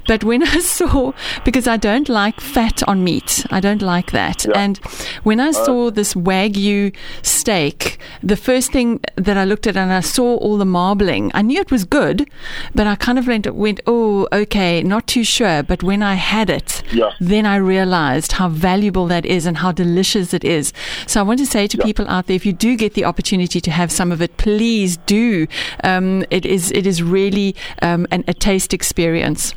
But 0.07 0.25
when 0.25 0.43
I 0.43 0.59
saw, 0.77 1.13
because 1.45 1.67
I 1.67 1.77
don't 1.77 2.09
like 2.09 2.41
fat 2.41 2.83
on 2.89 3.05
meat, 3.05 3.47
I 3.51 3.61
don't 3.61 3.83
like 3.83 4.13
that. 4.13 4.45
Yeah. 4.45 4.53
And 4.57 4.79
when 5.23 5.41
I 5.41 5.51
saw 5.51 5.87
uh, 5.87 5.91
this 5.91 6.15
wagyu 6.15 6.95
steak, 7.23 7.99
the 8.23 8.37
first 8.37 8.73
thing 8.73 9.01
that 9.17 9.37
I 9.37 9.45
looked 9.45 9.67
at 9.67 9.77
and 9.77 9.93
I 9.93 10.01
saw 10.01 10.37
all 10.37 10.57
the 10.57 10.65
marbling, 10.65 11.31
I 11.35 11.43
knew 11.43 11.61
it 11.61 11.71
was 11.71 11.85
good, 11.85 12.29
but 12.75 12.87
I 12.87 12.97
kind 12.97 13.19
of 13.19 13.27
went, 13.27 13.53
went 13.55 13.81
"Oh, 13.87 14.29
okay, 14.33 14.83
not 14.83 15.07
too 15.07 15.25
sure." 15.25 15.63
But 15.63 15.83
when 15.83 16.03
I 16.03 16.15
had 16.15 16.51
it, 16.51 16.83
yeah. 16.93 17.11
then 17.21 17.47
I 17.47 17.57
realized 17.57 18.33
how 18.33 18.49
valuable 18.49 19.07
that 19.09 19.25
is 19.25 19.47
and 19.47 19.59
how 19.59 19.73
delicious 19.73 20.35
it 20.35 20.45
is. 20.45 20.73
So 21.07 21.21
I 21.21 21.23
want 21.23 21.39
to 21.41 21.47
say 21.47 21.67
to 21.67 21.79
yeah. 21.79 21.85
people 21.85 22.09
out 22.09 22.27
there, 22.27 22.37
if 22.37 22.47
you 22.47 22.53
do 22.53 22.77
get 22.77 22.95
the 22.95 23.05
opportunity 23.05 23.61
to 23.61 23.71
have 23.71 23.91
some 23.91 24.13
of 24.13 24.21
it, 24.21 24.37
please 24.37 24.97
do. 24.99 25.47
Um, 25.83 26.25
it 26.31 26.45
is 26.47 26.71
it 26.73 26.87
is 26.87 27.03
really 27.03 27.55
um, 27.83 28.07
an, 28.11 28.25
a 28.29 28.35
taste 28.35 28.75
experience. 28.75 29.55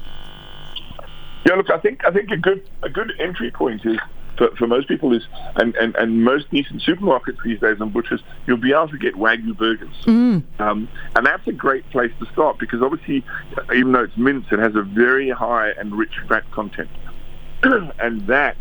Yeah, 1.48 1.56
look, 1.56 1.70
I 1.70 1.80
think 1.80 2.06
I 2.06 2.12
think 2.12 2.30
a 2.32 2.38
good 2.38 2.70
a 2.84 2.90
good 2.90 3.14
entry 3.20 3.52
point 3.52 3.86
is 3.86 3.98
for, 4.38 4.56
for 4.56 4.68
most 4.68 4.88
people 4.88 5.16
is, 5.16 5.24
and, 5.56 5.76
and, 5.78 5.96
and 5.96 6.24
most 6.24 6.50
decent 6.52 6.82
supermarkets 6.82 7.42
these 7.44 7.60
days 7.60 7.78
and 7.80 7.92
butchers, 7.92 8.22
you'll 8.46 8.58
be 8.58 8.72
able 8.72 8.90
to 8.90 8.98
get 8.98 9.16
Wagyu 9.16 9.58
burgers. 9.58 9.96
Mm. 10.06 10.44
Um, 10.60 10.88
and 11.16 11.26
that's 11.26 11.48
a 11.48 11.52
great 11.52 11.90
place 11.90 12.12
to 12.20 12.26
start 12.32 12.60
because 12.60 12.82
obviously, 12.82 13.26
even 13.74 13.94
though 13.94 14.04
it's 14.04 14.18
minced, 14.18 14.52
it 14.52 14.60
has 14.60 14.76
a 14.76 14.84
very 14.84 15.30
high 15.30 15.70
and 15.72 15.96
rich 15.96 16.14
fat 16.28 16.50
content. 16.52 16.90
and 17.64 18.28
that, 18.28 18.56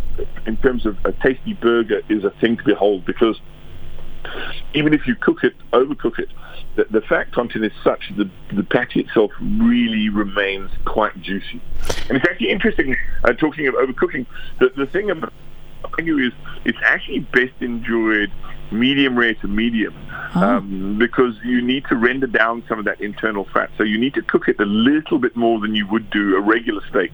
in 0.46 0.56
terms 0.56 0.86
of 0.86 0.96
a 1.04 1.12
tasty 1.12 1.52
burger, 1.54 2.00
is 2.08 2.24
a 2.24 2.30
thing 2.40 2.56
to 2.56 2.64
behold 2.64 3.04
because 3.04 3.38
even 4.74 4.94
if 4.94 5.06
you 5.06 5.14
cook 5.14 5.44
it, 5.44 5.54
overcook 5.72 6.18
it, 6.18 6.28
the, 6.76 6.84
the 6.90 7.00
fat 7.02 7.32
content 7.32 7.64
is 7.64 7.72
such 7.84 8.12
that 8.16 8.30
the, 8.48 8.56
the 8.56 8.64
patty 8.64 9.00
itself 9.00 9.30
really 9.40 10.08
remains 10.08 10.70
quite 10.84 11.20
juicy. 11.20 11.60
And 12.08 12.18
it's 12.18 12.26
actually 12.28 12.50
interesting, 12.50 12.96
uh, 13.24 13.32
talking 13.32 13.66
of 13.66 13.74
overcooking, 13.74 14.26
the, 14.60 14.70
the 14.76 14.86
thing 14.86 15.10
about 15.10 15.32
Wagyu 15.82 16.26
is 16.26 16.32
it's 16.64 16.78
actually 16.82 17.20
best 17.20 17.52
enjoyed 17.60 18.30
medium 18.70 19.16
rare 19.16 19.34
to 19.34 19.48
medium 19.48 19.94
Oh. 20.34 20.56
um, 20.56 20.98
because 20.98 21.34
you 21.44 21.62
need 21.62 21.84
to 21.86 21.96
render 21.96 22.26
down 22.26 22.62
some 22.68 22.78
of 22.78 22.84
that 22.84 23.00
internal 23.00 23.44
fat. 23.44 23.70
So 23.78 23.84
you 23.84 23.98
need 23.98 24.14
to 24.14 24.22
cook 24.22 24.48
it 24.48 24.60
a 24.60 24.64
little 24.64 25.18
bit 25.18 25.36
more 25.36 25.60
than 25.60 25.74
you 25.74 25.86
would 25.86 26.10
do 26.10 26.36
a 26.36 26.40
regular 26.40 26.82
steak, 26.88 27.12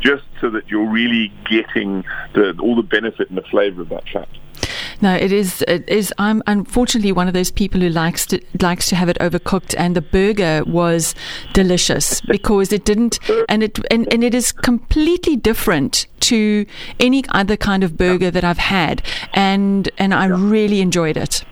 just 0.00 0.24
so 0.40 0.50
that 0.50 0.68
you're 0.68 0.88
really 0.88 1.32
getting 1.48 2.04
the, 2.34 2.56
all 2.60 2.76
the 2.76 2.82
benefit 2.82 3.28
and 3.28 3.38
the 3.38 3.42
flavor 3.42 3.82
of 3.82 3.88
that 3.90 4.08
fat. 4.12 4.28
No, 5.00 5.14
it 5.14 5.30
is. 5.30 5.62
It 5.68 5.88
is. 5.88 6.12
I'm 6.18 6.42
unfortunately 6.46 7.12
one 7.12 7.28
of 7.28 7.34
those 7.34 7.50
people 7.52 7.80
who 7.80 7.88
likes 7.88 8.26
to 8.26 8.40
likes 8.60 8.86
to 8.88 8.96
have 8.96 9.08
it 9.08 9.16
overcooked, 9.20 9.74
and 9.78 9.94
the 9.94 10.00
burger 10.02 10.62
was 10.66 11.14
delicious 11.52 12.20
because 12.26 12.72
it 12.72 12.84
didn't, 12.84 13.18
and 13.48 13.62
it 13.62 13.78
and, 13.90 14.12
and 14.12 14.24
it 14.24 14.34
is 14.34 14.50
completely 14.50 15.36
different 15.36 16.06
to 16.20 16.66
any 16.98 17.24
other 17.28 17.56
kind 17.56 17.84
of 17.84 17.96
burger 17.96 18.30
that 18.30 18.44
I've 18.44 18.58
had, 18.58 19.02
and 19.34 19.88
and 19.98 20.12
I 20.12 20.26
really 20.26 20.80
enjoyed 20.80 21.16
it. 21.16 21.44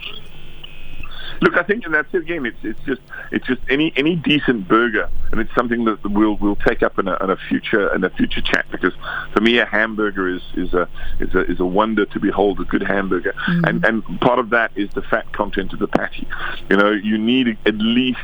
Look, 1.40 1.56
I 1.56 1.62
think, 1.62 1.84
and 1.84 1.94
that's 1.94 2.12
it 2.14 2.22
again. 2.22 2.46
It's 2.46 2.58
it's 2.62 2.80
just 2.86 3.00
it's 3.30 3.46
just 3.46 3.60
any 3.68 3.92
any 3.96 4.16
decent 4.16 4.68
burger, 4.68 5.08
and 5.30 5.40
it's 5.40 5.54
something 5.54 5.84
that 5.84 6.04
we'll 6.04 6.36
we'll 6.36 6.56
take 6.56 6.82
up 6.82 6.98
in 6.98 7.08
a, 7.08 7.16
in 7.22 7.30
a 7.30 7.36
future 7.48 7.94
in 7.94 8.04
a 8.04 8.10
future 8.10 8.40
chat 8.40 8.66
because 8.70 8.92
for 9.32 9.40
me 9.40 9.58
a 9.58 9.66
hamburger 9.66 10.28
is 10.28 10.42
is 10.54 10.72
a 10.74 10.88
is 11.20 11.34
a 11.34 11.40
is 11.50 11.60
a 11.60 11.66
wonder 11.66 12.06
to 12.06 12.20
behold. 12.20 12.60
A 12.60 12.64
good 12.64 12.82
hamburger, 12.82 13.34
and 13.46 13.84
and 13.84 14.02
part 14.20 14.38
of 14.38 14.50
that 14.50 14.72
is 14.76 14.88
the 14.94 15.02
fat 15.02 15.30
content 15.32 15.72
of 15.72 15.78
the 15.78 15.88
patty. 15.88 16.26
You 16.70 16.76
know, 16.76 16.90
you 16.90 17.18
need 17.18 17.58
at 17.66 17.76
least 17.76 18.18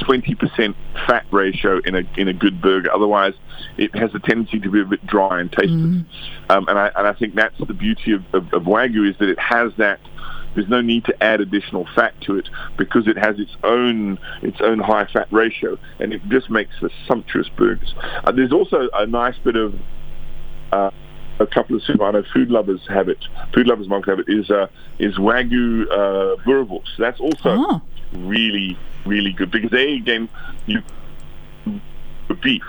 twenty 0.00 0.34
percent 0.34 0.76
fat 1.06 1.24
ratio 1.30 1.80
in 1.80 1.94
a 1.94 2.02
in 2.16 2.28
a 2.28 2.32
good 2.32 2.60
burger. 2.60 2.92
Otherwise, 2.92 3.34
it 3.76 3.94
has 3.94 4.14
a 4.14 4.18
tendency 4.18 4.60
to 4.60 4.70
be 4.70 4.80
a 4.80 4.84
bit 4.84 5.04
dry 5.06 5.40
and 5.40 5.50
tasteless. 5.50 6.04
Um, 6.48 6.66
and 6.68 6.78
I 6.78 6.90
and 6.96 7.06
I 7.06 7.12
think 7.12 7.34
that's 7.34 7.56
the 7.58 7.74
beauty 7.74 8.12
of, 8.12 8.22
of, 8.34 8.52
of 8.52 8.62
wagyu 8.64 9.08
is 9.08 9.16
that 9.18 9.28
it 9.28 9.38
has 9.38 9.72
that 9.76 10.00
there's 10.54 10.68
no 10.68 10.80
need 10.80 11.04
to 11.04 11.22
add 11.22 11.40
additional 11.40 11.86
fat 11.94 12.18
to 12.22 12.36
it 12.38 12.48
because 12.76 13.06
it 13.06 13.16
has 13.16 13.38
its 13.38 13.56
own 13.62 14.18
its 14.42 14.60
own 14.60 14.78
high 14.78 15.06
fat 15.06 15.28
ratio, 15.30 15.78
and 15.98 16.12
it 16.12 16.20
just 16.28 16.50
makes 16.50 16.76
for 16.78 16.90
sumptuous 17.06 17.48
burgers. 17.50 17.94
Uh, 18.24 18.32
there's 18.32 18.52
also 18.52 18.88
a 18.94 19.06
nice 19.06 19.38
bit 19.38 19.56
of 19.56 19.74
uh, 20.72 20.90
a 21.38 21.46
couple 21.46 21.76
of 21.76 21.82
super, 21.82 22.04
I 22.04 22.10
know 22.12 22.24
food 22.32 22.50
lovers 22.50 22.80
have 22.88 23.08
it. 23.08 23.18
Food 23.54 23.66
lovers 23.66 23.88
market 23.88 24.10
have 24.10 24.20
it 24.20 24.28
is 24.28 24.50
uh, 24.50 24.66
is 24.98 25.16
wagyu 25.16 25.86
uh. 25.90 26.78
That's 26.98 27.20
also 27.20 27.50
Oh. 27.50 27.82
really 28.12 28.76
really 29.06 29.32
good 29.32 29.50
because 29.50 29.70
they 29.70 29.94
again 29.94 30.28
you 30.66 30.82
beef. 32.42 32.62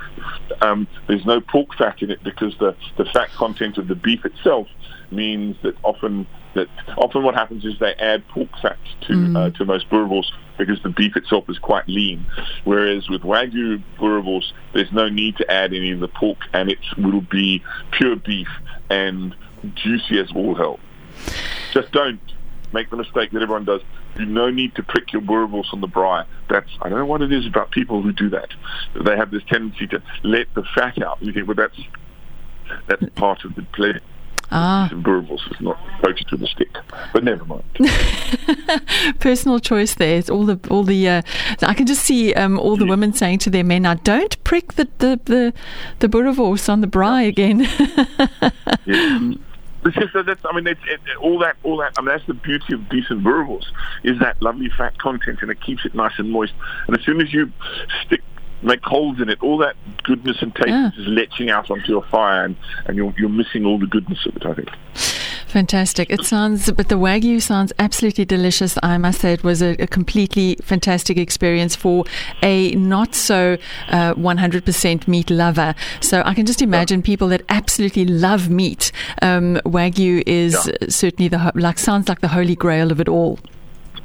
Um, 0.62 0.88
there's 1.08 1.26
no 1.26 1.40
pork 1.40 1.76
fat 1.78 2.02
in 2.02 2.12
it 2.12 2.24
because 2.24 2.58
the, 2.60 2.76
the 2.98 3.06
fat 3.06 3.30
content 3.32 3.78
of 3.78 3.88
the 3.88 3.96
beef 3.96 4.26
itself 4.26 4.68
means 5.12 5.56
that 5.62 5.76
often 5.84 6.28
that 6.54 6.68
often 6.98 7.24
what 7.24 7.36
happens 7.36 7.66
is 7.66 7.74
they 7.80 7.94
add 7.96 8.28
pork 8.30 8.50
fat 8.62 8.78
to 9.08 9.34
uh, 9.36 9.50
to 9.52 9.66
most 9.66 9.90
boerewors 9.90 10.26
because 10.58 10.82
the 10.84 10.90
beef 10.90 11.16
itself 11.16 11.50
is 11.50 11.58
quite 11.58 11.88
lean. 11.88 12.26
Whereas 12.66 13.10
with 13.10 13.22
wagyu 13.22 13.82
boerewors, 13.98 14.52
there's 14.74 14.92
no 14.92 15.10
need 15.10 15.38
to 15.38 15.52
add 15.52 15.74
any 15.74 15.92
of 15.92 16.00
the 16.00 16.08
pork, 16.08 16.38
and 16.54 16.70
it 16.70 16.80
will 16.98 17.22
be 17.22 17.64
pure 17.92 18.16
beef 18.16 18.50
and 18.90 19.36
juicy 19.76 20.20
as 20.20 20.32
all 20.36 20.56
hell. 20.56 20.80
Just 21.74 21.92
don't 21.92 22.20
make 22.74 22.90
the 22.90 22.98
mistake 22.98 23.32
that 23.32 23.42
everyone 23.42 23.66
does. 23.66 23.82
You 24.18 24.26
no 24.26 24.50
need 24.50 24.76
to 24.76 24.84
prick 24.84 25.14
your 25.14 25.22
boerewors 25.22 25.74
on 25.74 25.82
the 25.82 25.88
braai. 25.88 26.26
That's 26.50 26.70
I 26.82 26.90
don't 26.90 27.00
know 27.00 27.06
what 27.06 27.22
it 27.22 27.32
is 27.32 27.48
about 27.48 27.72
people 27.72 28.02
who 28.02 28.12
do 28.12 28.30
that. 28.30 28.50
They 29.06 29.16
have 29.16 29.32
this 29.32 29.44
tendency 29.48 29.88
to 29.88 30.04
let 30.24 30.54
the 30.54 30.64
fat 30.76 31.02
out. 31.02 31.22
You 31.22 31.32
think, 31.32 31.48
well, 31.48 31.56
that's 31.56 31.80
that's 32.88 33.06
part 33.16 33.46
of 33.46 33.56
the 33.56 33.64
pleasure. 33.74 34.02
Ah, 34.52 34.90
Boerewors 34.92 35.50
is 35.50 35.62
not 35.62 35.78
coated 36.04 36.30
with 36.30 36.44
a 36.44 36.48
stick, 36.48 36.76
but 37.14 37.24
never 37.24 37.46
mind. 37.46 37.64
personal 39.20 39.60
choice. 39.60 39.96
There, 39.96 40.18
it's 40.18 40.30
all 40.30 40.46
the 40.46 40.60
all 40.70 40.84
the. 40.84 41.08
Uh, 41.08 41.22
I 41.62 41.74
can 41.74 41.86
just 41.86 42.04
see 42.04 42.34
um, 42.34 42.60
all 42.60 42.76
the 42.76 42.86
women 42.86 43.14
saying 43.14 43.40
to 43.40 43.50
their 43.50 43.64
men, 43.64 43.84
"Now 43.84 43.94
don't 43.94 44.42
prick 44.44 44.74
the 44.74 44.90
the 44.98 45.20
the, 45.26 45.54
the 46.00 46.72
on 46.72 46.82
the 46.82 46.88
braai 46.88 47.28
again." 47.28 47.68
Yeah. 48.86 49.34
It's 49.84 49.96
just 49.96 50.14
that 50.14 50.28
that's, 50.28 50.42
I 50.46 50.56
mean, 50.56 50.68
it's, 50.68 50.80
it, 50.86 51.00
all 51.20 51.40
that, 51.40 51.56
all 51.64 51.78
that. 51.78 51.94
I 51.98 52.02
mean, 52.02 52.10
that's 52.10 52.26
the 52.28 52.36
beauty 52.36 52.74
of 52.74 52.88
decent 52.90 53.24
boerewors 53.24 53.66
is 54.04 54.20
that 54.20 54.42
lovely 54.42 54.70
fat 54.78 54.98
content, 55.00 55.40
and 55.42 55.50
it 55.50 55.60
keeps 55.62 55.86
it 55.86 55.96
nice 55.96 56.14
and 56.18 56.30
moist. 56.30 56.54
And 56.88 56.98
as 56.98 57.04
soon 57.04 57.20
as 57.20 57.34
you 57.34 57.52
stick, 58.06 58.22
make 58.64 58.82
holes 58.84 59.20
in 59.22 59.30
it, 59.30 59.42
all 59.42 59.58
that 59.60 59.76
goodness 60.04 60.42
and 60.42 60.54
taste 60.56 60.70
Yeah. 60.70 60.90
is 60.98 61.08
leaching 61.08 61.50
out 61.50 61.70
onto 61.72 61.88
your 61.92 62.04
fire, 62.04 62.46
and, 62.46 62.56
and 62.86 62.96
you're 62.98 63.14
you're 63.18 63.30
missing 63.30 63.66
all 63.66 63.80
the 63.80 63.88
goodness 63.88 64.26
of 64.26 64.36
it. 64.36 64.46
I 64.46 64.54
think. 64.54 64.70
Fantastic. 65.48 66.10
It 66.10 66.24
sounds, 66.24 66.72
but 66.72 66.88
the 66.88 66.96
Wagyu 66.96 67.42
sounds 67.42 67.74
absolutely 67.78 68.24
delicious. 68.24 68.78
I 68.82 68.98
must 68.98 69.20
say 69.20 69.34
it 69.34 69.44
was 69.44 69.62
a, 69.62 69.72
a 69.82 69.88
completely 69.88 70.56
fantastic 70.64 71.18
experience 71.18 71.76
for 71.76 72.06
a 72.42 72.72
not 72.76 73.14
so 73.14 73.58
uh, 73.90 74.14
100% 74.14 75.08
meat 75.10 75.30
lover. 75.30 75.76
So 76.00 76.24
I 76.26 76.34
can 76.36 76.46
just 76.46 76.62
imagine 76.62 77.02
people 77.02 77.28
that 77.30 77.42
absolutely 77.50 78.06
love 78.06 78.50
meat. 78.50 78.94
Um, 79.22 79.60
Wagyu 79.66 80.24
is 80.26 80.54
Yeah. 80.54 80.88
certainly 80.88 81.28
the, 81.28 81.52
like, 81.56 81.80
sounds 81.80 82.08
like 82.08 82.22
the 82.22 82.30
holy 82.30 82.56
grail 82.56 82.90
of 82.90 83.02
it 83.02 83.10
all. 83.10 83.38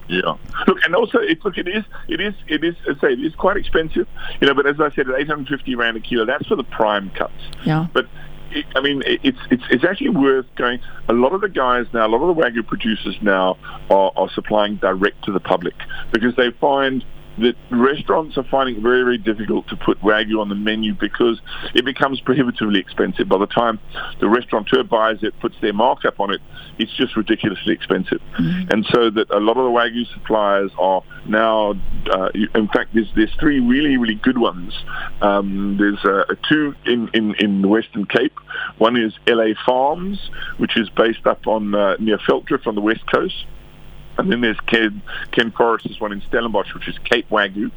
Yeah. 0.08 0.36
Look, 0.66 0.78
and 0.84 0.94
also, 0.94 1.18
it, 1.18 1.44
look, 1.44 1.58
it 1.58 1.68
is, 1.68 1.84
it 2.08 2.20
is, 2.20 2.34
it 2.48 2.62
is. 2.62 2.74
I 2.88 2.98
say, 3.00 3.12
it 3.12 3.20
is 3.20 3.34
quite 3.34 3.56
expensive, 3.56 4.06
you 4.40 4.46
know. 4.46 4.54
But 4.54 4.66
as 4.66 4.80
I 4.80 4.90
said, 4.90 5.08
at 5.08 5.18
850 5.18 5.74
rand 5.74 5.96
a 5.96 6.00
kilo, 6.00 6.24
that's 6.24 6.46
for 6.46 6.56
the 6.56 6.64
prime 6.64 7.10
cuts. 7.10 7.32
Yeah. 7.64 7.86
But 7.92 8.06
it, 8.52 8.66
I 8.74 8.80
mean, 8.80 9.02
it, 9.04 9.20
it's 9.22 9.38
it's 9.50 9.64
it's 9.70 9.84
actually 9.84 10.10
worth 10.10 10.46
going. 10.54 10.80
A 11.08 11.12
lot 11.12 11.32
of 11.32 11.40
the 11.40 11.48
guys 11.48 11.86
now, 11.92 12.06
a 12.06 12.08
lot 12.08 12.22
of 12.22 12.36
the 12.36 12.40
wagyu 12.40 12.66
producers 12.66 13.16
now 13.20 13.58
are, 13.90 14.12
are 14.16 14.30
supplying 14.30 14.76
direct 14.76 15.24
to 15.24 15.32
the 15.32 15.40
public 15.40 15.74
because 16.12 16.36
they 16.36 16.50
find 16.52 17.04
that 17.38 17.54
restaurants 17.70 18.36
are 18.38 18.44
finding 18.44 18.76
it 18.76 18.82
very, 18.82 19.02
very 19.02 19.18
difficult 19.18 19.68
to 19.68 19.76
put 19.76 20.00
wagyu 20.00 20.40
on 20.40 20.48
the 20.48 20.54
menu 20.54 20.94
because 20.94 21.40
it 21.74 21.84
becomes 21.84 22.20
prohibitively 22.20 22.80
expensive. 22.80 23.28
By 23.28 23.38
the 23.38 23.46
time 23.46 23.78
the 24.20 24.28
restaurateur 24.28 24.82
buys 24.84 25.22
it, 25.22 25.38
puts 25.40 25.54
their 25.60 25.72
markup 25.72 26.20
on 26.20 26.32
it, 26.32 26.40
it's 26.78 26.94
just 26.96 27.16
ridiculously 27.16 27.72
expensive. 27.72 28.20
And 28.70 28.86
so 28.92 29.10
that 29.10 29.30
a 29.30 29.40
lot 29.40 29.56
of 29.56 29.64
the 29.64 29.70
wagyu 29.70 30.06
suppliers 30.12 30.70
are 30.78 31.02
now, 31.26 31.74
uh, 32.10 32.30
in 32.54 32.68
fact, 32.68 32.94
there's, 32.94 33.10
there's 33.16 33.34
three 33.38 33.60
really, 33.60 33.96
really 33.96 34.14
good 34.14 34.38
ones. 34.38 34.72
Um, 35.20 35.76
there's 35.78 36.02
uh, 36.04 36.34
two 36.48 36.74
in, 36.84 37.08
in, 37.14 37.34
in 37.38 37.62
the 37.62 37.68
Western 37.68 38.06
Cape. 38.06 38.38
One 38.78 38.96
is 38.96 39.12
LA 39.26 39.54
Farms, 39.66 40.30
which 40.58 40.76
is 40.76 40.88
based 40.90 41.26
up 41.26 41.46
on 41.46 41.74
uh, 41.74 41.96
near 41.98 42.18
Velddrif 42.18 42.66
on 42.66 42.74
the 42.74 42.80
west 42.80 43.06
coast. 43.10 43.46
And 44.18 44.32
then 44.32 44.40
there's 44.40 44.60
Ken, 44.60 45.02
Ken 45.32 45.50
Forrest's 45.50 46.00
one 46.00 46.12
in 46.12 46.22
Stellenbosch, 46.22 46.72
which 46.74 46.88
is 46.88 46.96
Cape 47.04 47.28
Wagyu. 47.28 47.70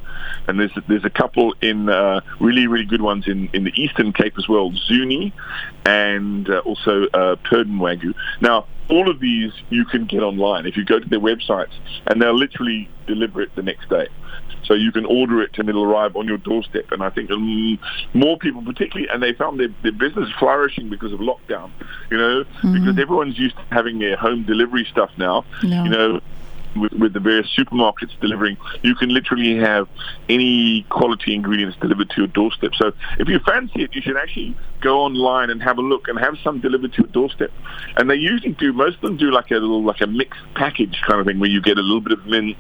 And 0.48 0.60
there's 0.60 0.72
there's 0.88 1.06
a 1.06 1.10
couple 1.10 1.54
in 1.62 1.90
uh, 1.90 2.22
really, 2.40 2.68
really 2.68 2.86
good 2.86 3.02
ones 3.02 3.28
in, 3.28 3.50
in 3.54 3.64
the 3.64 3.74
Eastern 3.76 4.14
Cape 4.14 4.38
as 4.38 4.48
well, 4.48 4.72
Zuni 4.74 5.34
and 5.86 6.50
uh, 6.50 6.60
also 6.60 7.06
uh, 7.14 7.36
Purden 7.44 7.80
Wagyu. 7.80 8.14
Now, 8.42 8.66
all 8.90 9.10
of 9.10 9.20
these 9.20 9.52
you 9.70 9.86
can 9.86 10.06
get 10.06 10.22
online. 10.22 10.66
If 10.66 10.76
you 10.78 10.86
go 10.86 11.00
to 11.00 11.08
their 11.08 11.20
websites, 11.20 11.74
and 12.08 12.22
they'll 12.22 12.38
literally 12.38 12.90
deliver 13.08 13.42
it 13.42 13.56
the 13.56 13.64
next 13.64 13.90
day. 13.90 14.08
So 14.66 14.76
you 14.76 14.92
can 14.92 15.06
order 15.06 15.42
it 15.42 15.58
and 15.58 15.68
it'll 15.68 15.84
arrive 15.84 16.16
on 16.16 16.28
your 16.28 16.38
doorstep. 16.38 16.92
And 16.92 17.02
I 17.02 17.10
think 17.10 17.32
um, 17.32 17.80
more 18.14 18.38
people, 18.38 18.62
particularly, 18.64 19.10
and 19.12 19.22
they 19.22 19.34
found 19.34 19.60
their, 19.60 19.70
their 19.82 19.92
business 19.92 20.30
flourishing 20.38 20.90
because 20.90 21.12
of 21.12 21.20
lockdown, 21.20 21.72
you 22.12 22.18
know, 22.18 22.44
because 22.74 23.00
everyone's 23.00 23.38
used 23.40 23.56
to 23.56 23.64
having 23.72 23.98
their 23.98 24.16
home 24.16 24.44
delivery 24.44 24.86
stuff 24.92 25.10
now, 25.18 25.44
you 25.84 25.90
know, 25.90 26.22
with, 26.80 26.94
with 26.94 27.14
the 27.14 27.20
various 27.20 27.48
supermarkets 27.58 28.20
delivering, 28.20 28.58
you 28.82 28.96
can 28.96 29.10
literally 29.10 29.58
have 29.58 29.88
any 30.28 30.86
quality 30.90 31.34
ingredients 31.34 31.78
delivered 31.80 32.10
to 32.12 32.18
your 32.18 32.28
doorstep. 32.28 32.72
So 32.76 32.92
if 33.18 33.28
you 33.28 33.40
fancy 33.40 33.84
it, 33.84 33.96
you 33.96 34.02
should 34.02 34.18
actually 34.18 34.56
go 34.82 35.02
online 35.02 35.50
and 35.50 35.62
have 35.62 35.78
a 35.78 35.82
look 35.82 36.08
and 36.08 36.18
have 36.20 36.36
some 36.44 36.60
delivered 36.60 36.94
to 36.94 37.04
your 37.04 37.12
doorstep. 37.12 37.52
And 37.98 38.10
they 38.10 38.16
usually 38.16 38.54
do, 38.54 38.74
most 38.74 38.96
of 38.96 39.02
them 39.02 39.18
do 39.18 39.32
like 39.32 39.52
a 39.52 39.56
little, 39.56 39.84
like 39.84 40.02
a 40.02 40.08
mixed 40.08 40.42
package 40.56 41.02
kind 41.08 41.20
of 41.20 41.28
thing 41.28 41.40
where 41.40 41.50
you 41.50 41.62
get 41.62 41.78
a 41.78 41.82
little 41.82 42.02
bit 42.02 42.14
of 42.14 42.26
mince, 42.26 42.58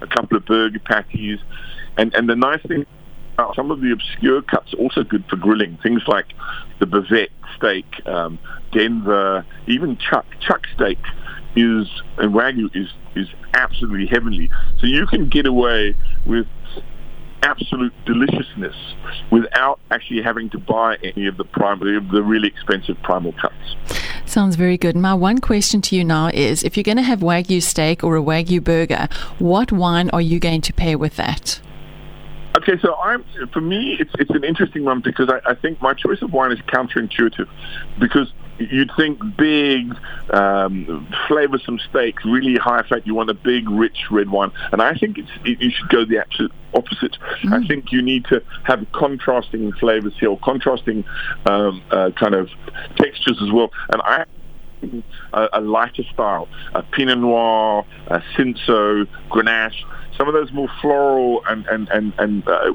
a 0.00 0.06
couple 0.06 0.36
of 0.36 0.44
burger 0.46 0.80
patties. 0.80 1.38
And, 1.96 2.14
and 2.14 2.28
the 2.28 2.36
nice 2.36 2.62
thing 2.62 2.86
about 3.34 3.56
some 3.56 3.70
of 3.70 3.80
the 3.80 3.92
obscure 3.92 4.42
cuts 4.42 4.72
are 4.74 4.78
also 4.78 5.02
good 5.02 5.24
for 5.28 5.36
grilling. 5.36 5.78
Things 5.82 6.02
like 6.06 6.26
the 6.78 6.86
bavette 6.86 7.30
steak, 7.56 7.86
um, 8.06 8.38
Denver, 8.72 9.44
even 9.66 9.96
chuck. 9.98 10.26
Chuck 10.40 10.62
steak 10.74 10.98
is, 11.56 11.88
and 12.18 12.34
Wagyu 12.34 12.74
is, 12.74 12.88
is 13.14 13.28
absolutely 13.54 14.06
heavenly. 14.06 14.50
So 14.78 14.86
you 14.86 15.06
can 15.06 15.28
get 15.28 15.46
away 15.46 15.94
with 16.26 16.46
absolute 17.42 17.92
deliciousness 18.04 18.76
without 19.30 19.80
actually 19.90 20.22
having 20.22 20.50
to 20.50 20.58
buy 20.58 20.96
any 21.02 21.26
of 21.26 21.36
the 21.36 21.44
primary, 21.44 21.98
the 22.12 22.22
really 22.22 22.48
expensive 22.48 23.00
primal 23.02 23.32
cuts. 23.32 23.54
Sounds 24.26 24.56
very 24.56 24.78
good. 24.78 24.96
My 24.96 25.14
one 25.14 25.38
question 25.38 25.80
to 25.82 25.96
you 25.96 26.04
now 26.04 26.28
is 26.28 26.62
if 26.62 26.76
you're 26.76 26.84
going 26.84 26.98
to 26.98 27.02
have 27.02 27.20
Wagyu 27.20 27.62
steak 27.62 28.04
or 28.04 28.16
a 28.16 28.22
Wagyu 28.22 28.62
burger, 28.62 29.08
what 29.38 29.72
wine 29.72 30.10
are 30.10 30.20
you 30.20 30.38
going 30.38 30.60
to 30.60 30.72
pair 30.72 30.96
with 30.96 31.16
that? 31.16 31.60
Okay, 32.60 32.78
so 32.82 32.94
I'm 32.96 33.24
for 33.54 33.62
me, 33.62 33.96
it's 33.98 34.10
it's 34.18 34.30
an 34.30 34.44
interesting 34.44 34.84
one 34.84 35.00
because 35.00 35.30
I, 35.30 35.52
I 35.52 35.54
think 35.54 35.80
my 35.80 35.94
choice 35.94 36.20
of 36.20 36.30
wine 36.30 36.52
is 36.52 36.58
counterintuitive 36.60 37.48
because 37.98 38.30
you'd 38.58 38.90
think 38.98 39.18
big, 39.38 39.94
um, 40.34 41.08
flavoursome 41.26 41.80
steak, 41.88 42.22
really 42.22 42.56
high 42.56 42.82
fat. 42.82 43.06
You 43.06 43.14
want 43.14 43.30
a 43.30 43.34
big, 43.34 43.70
rich 43.70 44.10
red 44.10 44.28
wine, 44.28 44.50
and 44.72 44.82
I 44.82 44.92
think 44.92 45.16
it's, 45.16 45.30
it, 45.46 45.62
you 45.62 45.70
should 45.70 45.88
go 45.88 46.04
the 46.04 46.18
absolute 46.18 46.52
opposite. 46.74 47.16
Mm. 47.44 47.64
I 47.64 47.66
think 47.66 47.92
you 47.92 48.02
need 48.02 48.26
to 48.26 48.42
have 48.64 48.84
contrasting 48.92 49.72
flavours 49.72 50.12
here, 50.20 50.28
or 50.28 50.38
contrasting 50.40 51.04
um, 51.46 51.82
uh, 51.90 52.10
kind 52.10 52.34
of 52.34 52.50
textures 52.96 53.40
as 53.40 53.50
well. 53.50 53.70
And 53.90 54.02
I 54.02 54.26
a, 55.32 55.48
a, 55.54 55.60
lighter 55.60 56.02
style, 56.12 56.48
a 56.74 56.82
Pinot 56.82 57.18
Noir, 57.18 57.84
a 58.08 58.22
Cinsault, 58.36 59.08
Grenache, 59.30 59.84
some 60.20 60.28
of 60.28 60.34
those 60.34 60.52
more 60.52 60.68
floral 60.82 61.42
and 61.48 61.66
and 61.66 61.88
and, 61.88 62.12
and 62.18 62.46
uh, 62.46 62.72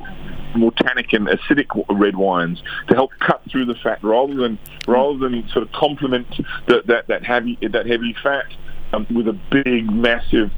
more 0.55 0.71
tannic 0.71 1.13
and 1.13 1.27
acidic 1.27 1.67
red 1.89 2.15
wines 2.15 2.63
to 2.87 2.95
help 2.95 3.11
cut 3.19 3.41
through 3.51 3.65
the 3.65 3.75
fat 3.75 4.03
rather 4.03 4.33
than 4.33 4.57
rather 4.87 5.19
than 5.19 5.47
sort 5.49 5.63
of 5.63 5.71
complement 5.71 6.27
that 6.67 6.87
that, 6.87 7.07
that 7.07 7.23
heavy 7.23 7.55
that 7.61 7.85
heavy 7.85 8.15
fat 8.23 8.47
um, 8.93 9.05
with 9.13 9.27
a 9.27 9.39
big 9.51 9.91
massive 9.91 10.49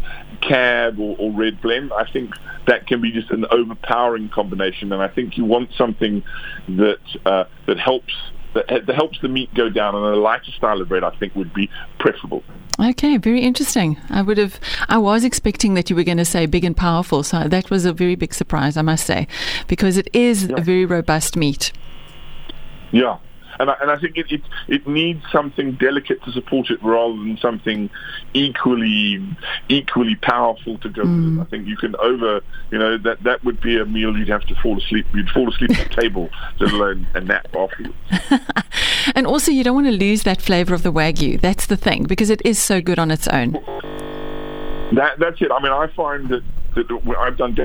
cab 0.41 0.97
or, 0.97 1.17
or, 1.19 1.31
red 1.31 1.59
blend. 1.61 1.91
I 1.91 2.09
think 2.09 2.31
that 2.67 2.87
can 2.87 3.01
be 3.01 3.11
just 3.11 3.31
an 3.31 3.45
overpowering 3.51 4.29
combination, 4.29 4.93
and 4.93 5.01
I 5.01 5.09
think 5.09 5.37
you 5.37 5.43
want 5.43 5.71
something 5.77 6.23
that 6.69 6.99
uh, 7.25 7.45
that 7.65 7.79
helps 7.79 8.13
that, 8.57 8.85
that 8.85 8.95
helps 8.95 9.19
the 9.21 9.27
meat 9.27 9.53
go 9.53 9.69
down, 9.69 9.95
and 9.95 10.03
a 10.03 10.15
lighter 10.15 10.51
style 10.51 10.81
of 10.81 10.89
bread 10.89 11.03
I 11.03 11.11
think 11.11 11.35
would 11.35 11.53
be 11.53 11.69
preferable. 11.99 12.43
Okay, 12.79 13.17
very 13.17 13.41
interesting. 13.41 13.97
I 14.09 14.21
would 14.21 14.37
have, 14.37 14.59
I 14.87 14.99
was 14.99 15.23
expecting 15.23 15.73
that 15.73 15.89
you 15.89 15.95
were 15.95 16.03
going 16.03 16.19
to 16.19 16.25
say 16.25 16.45
big 16.45 16.63
and 16.63 16.77
powerful, 16.77 17.23
so 17.23 17.47
that 17.47 17.71
was 17.71 17.85
a 17.85 17.93
very 17.93 18.15
big 18.15 18.33
surprise, 18.33 18.77
I 18.77 18.83
must 18.83 19.05
say, 19.05 19.27
because 19.67 19.97
it 19.97 20.07
is 20.13 20.45
yeah. 20.45 20.57
a 20.57 20.61
very 20.61 20.85
robust 20.85 21.35
meat. 21.35 21.71
Yeah, 22.91 23.17
and 23.59 23.69
I, 23.69 23.75
and 23.81 23.91
I 23.91 23.97
think 23.97 24.17
it, 24.17 24.31
it, 24.31 24.41
it 24.67 24.87
needs 24.87 25.23
something 25.31 25.73
delicate 25.73 26.23
to 26.23 26.31
support 26.31 26.69
it 26.69 26.81
rather 26.83 27.13
than 27.13 27.37
something 27.37 27.89
equally 28.33 29.25
equally 29.69 30.15
powerful 30.15 30.77
to 30.79 30.89
go 30.89 31.03
mm. 31.03 31.37
with 31.37 31.37
it. 31.37 31.41
I 31.41 31.45
think 31.49 31.67
you 31.67 31.77
can 31.77 31.95
over 31.97 32.41
you 32.71 32.77
know 32.77 32.97
that 32.97 33.23
that 33.23 33.43
would 33.43 33.61
be 33.61 33.77
a 33.79 33.85
meal 33.85 34.17
you'd 34.17 34.27
have 34.29 34.45
to 34.47 34.55
fall 34.55 34.77
asleep 34.77 35.05
you'd 35.13 35.29
fall 35.29 35.49
asleep 35.49 35.71
at 35.71 35.89
the 35.89 35.95
table 36.01 36.29
let 36.59 36.71
alone 36.71 37.07
a 37.13 37.21
nap 37.21 37.47
afterwards. 37.55 37.95
and 39.15 39.27
also 39.27 39.51
you 39.51 39.63
don't 39.63 39.75
want 39.75 39.87
to 39.87 39.93
lose 39.93 40.23
that 40.23 40.41
flavor 40.41 40.73
of 40.73 40.83
the 40.83 40.91
wagyu. 40.91 41.39
That's 41.39 41.65
the 41.65 41.77
thing 41.77 42.03
because 42.03 42.29
it 42.29 42.41
is 42.45 42.59
so 42.59 42.81
good 42.81 42.99
on 42.99 43.11
its 43.11 43.27
own. 43.27 43.53
That 44.93 45.19
that's 45.19 45.41
it. 45.41 45.51
I 45.51 45.61
mean, 45.61 45.71
I 45.71 45.87
find 45.87 46.29
that, 46.29 46.43
that 46.75 47.17
I've 47.19 47.37
done 47.37 47.55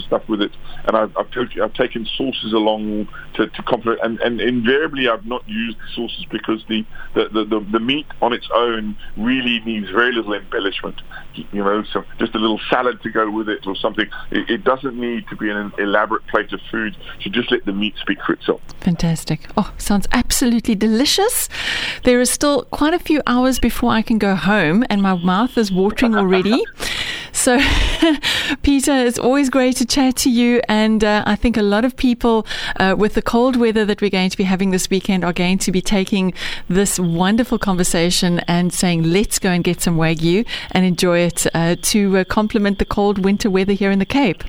stuff 0.00 0.28
with 0.28 0.40
it, 0.40 0.52
and 0.86 0.96
I've, 0.96 1.14
I've, 1.16 1.28
I've 1.62 1.74
taken 1.74 2.06
sauces 2.16 2.52
along 2.52 3.08
to, 3.34 3.48
to 3.48 3.62
complement, 3.62 4.00
and, 4.02 4.20
and 4.20 4.40
invariably 4.40 5.08
I've 5.08 5.26
not 5.26 5.46
used 5.48 5.78
the 5.78 5.88
sauces 5.94 6.24
because 6.30 6.64
the, 6.68 6.84
the, 7.14 7.28
the, 7.28 7.44
the, 7.44 7.66
the 7.72 7.80
meat 7.80 8.06
on 8.20 8.32
its 8.32 8.48
own 8.54 8.96
really 9.16 9.60
needs 9.60 9.90
very 9.90 10.12
little 10.12 10.34
embellishment. 10.34 11.00
You 11.34 11.64
know, 11.64 11.82
so 11.92 12.04
just 12.18 12.34
a 12.34 12.38
little 12.38 12.60
salad 12.70 13.02
to 13.02 13.10
go 13.10 13.30
with 13.30 13.48
it 13.48 13.66
or 13.66 13.74
something. 13.76 14.06
It, 14.30 14.50
it 14.50 14.64
doesn't 14.64 14.98
need 14.98 15.26
to 15.28 15.36
be 15.36 15.50
an 15.50 15.72
elaborate 15.78 16.26
plate 16.26 16.52
of 16.52 16.60
food. 16.70 16.96
You 17.20 17.30
just 17.30 17.50
let 17.50 17.64
the 17.64 17.72
meat 17.72 17.94
speak 18.00 18.18
for 18.24 18.32
itself. 18.32 18.60
Fantastic. 18.80 19.48
Oh, 19.56 19.72
sounds 19.78 20.06
absolutely 20.12 20.74
delicious. 20.74 21.48
There 22.04 22.20
is 22.20 22.30
still 22.30 22.64
quite 22.64 22.94
a 22.94 22.98
few 22.98 23.22
hours 23.26 23.58
before 23.58 23.90
I 23.90 24.02
can 24.02 24.18
go 24.18 24.34
home, 24.34 24.84
and 24.90 25.02
my 25.02 25.14
mouth 25.14 25.56
is 25.56 25.72
watering 25.72 26.14
already. 26.14 26.62
So, 27.32 27.58
Peter, 28.62 28.92
it's 28.92 29.18
always 29.18 29.50
great 29.50 29.76
to 29.76 29.86
chat 29.86 30.16
to 30.16 30.30
you. 30.30 30.60
And 30.68 31.02
uh, 31.02 31.24
I 31.26 31.34
think 31.34 31.56
a 31.56 31.62
lot 31.62 31.84
of 31.84 31.96
people, 31.96 32.46
uh, 32.76 32.94
with 32.96 33.14
the 33.14 33.22
cold 33.22 33.56
weather 33.56 33.84
that 33.84 34.00
we're 34.00 34.10
going 34.10 34.30
to 34.30 34.36
be 34.36 34.44
having 34.44 34.70
this 34.70 34.88
weekend, 34.90 35.24
are 35.24 35.32
going 35.32 35.58
to 35.58 35.72
be 35.72 35.80
taking 35.80 36.34
this 36.68 36.98
wonderful 36.98 37.58
conversation 37.58 38.40
and 38.40 38.72
saying, 38.72 39.02
let's 39.02 39.38
go 39.38 39.50
and 39.50 39.64
get 39.64 39.80
some 39.80 39.96
Wagyu 39.96 40.46
and 40.70 40.84
enjoy 40.84 41.20
it 41.20 41.46
uh, 41.54 41.76
to 41.82 42.18
uh, 42.18 42.24
complement 42.24 42.78
the 42.78 42.84
cold 42.84 43.24
winter 43.24 43.50
weather 43.50 43.72
here 43.72 43.90
in 43.90 43.98
the 43.98 44.06
Cape. 44.06 44.44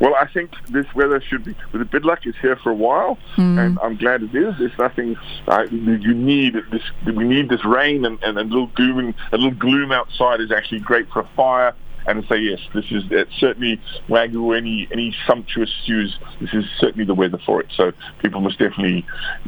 Well, 0.00 0.14
I 0.20 0.26
think 0.26 0.50
this 0.70 0.86
weather 0.94 1.20
should 1.20 1.44
be, 1.44 1.54
with 1.72 1.82
a 1.82 1.84
bit 1.84 2.04
luck, 2.04 2.20
it's 2.24 2.38
here 2.38 2.56
for 2.56 2.70
a 2.70 2.74
while, 2.74 3.16
mm. 3.36 3.58
and 3.58 3.78
I'm 3.80 3.96
glad 3.96 4.22
it 4.22 4.34
is. 4.34 4.54
It's 4.58 4.76
nothing 4.78 5.16
uh, 5.46 5.64
you 5.70 6.14
need. 6.14 6.54
This 6.70 6.82
we 7.06 7.24
need 7.24 7.48
this 7.48 7.64
rain 7.64 8.04
and, 8.04 8.22
and 8.22 8.36
a 8.38 8.42
little 8.42 8.66
gloom, 8.68 9.14
a 9.32 9.36
little 9.36 9.58
gloom 9.58 9.92
outside 9.92 10.40
is 10.40 10.50
actually 10.50 10.80
great 10.80 11.08
for 11.10 11.20
a 11.20 11.28
fire. 11.36 11.74
And 12.06 12.22
say 12.28 12.36
yes, 12.36 12.58
this 12.74 12.84
is 12.90 13.04
it's 13.10 13.34
certainly 13.36 13.80
wagyu. 14.08 14.54
Any 14.54 14.86
any 14.92 15.16
sumptuous 15.26 15.70
stews. 15.84 16.18
This 16.38 16.52
is 16.52 16.66
certainly 16.78 17.06
the 17.06 17.14
weather 17.14 17.38
for 17.46 17.62
it. 17.62 17.68
So 17.74 17.92
people 18.20 18.42
must 18.42 18.58
definitely 18.58 19.06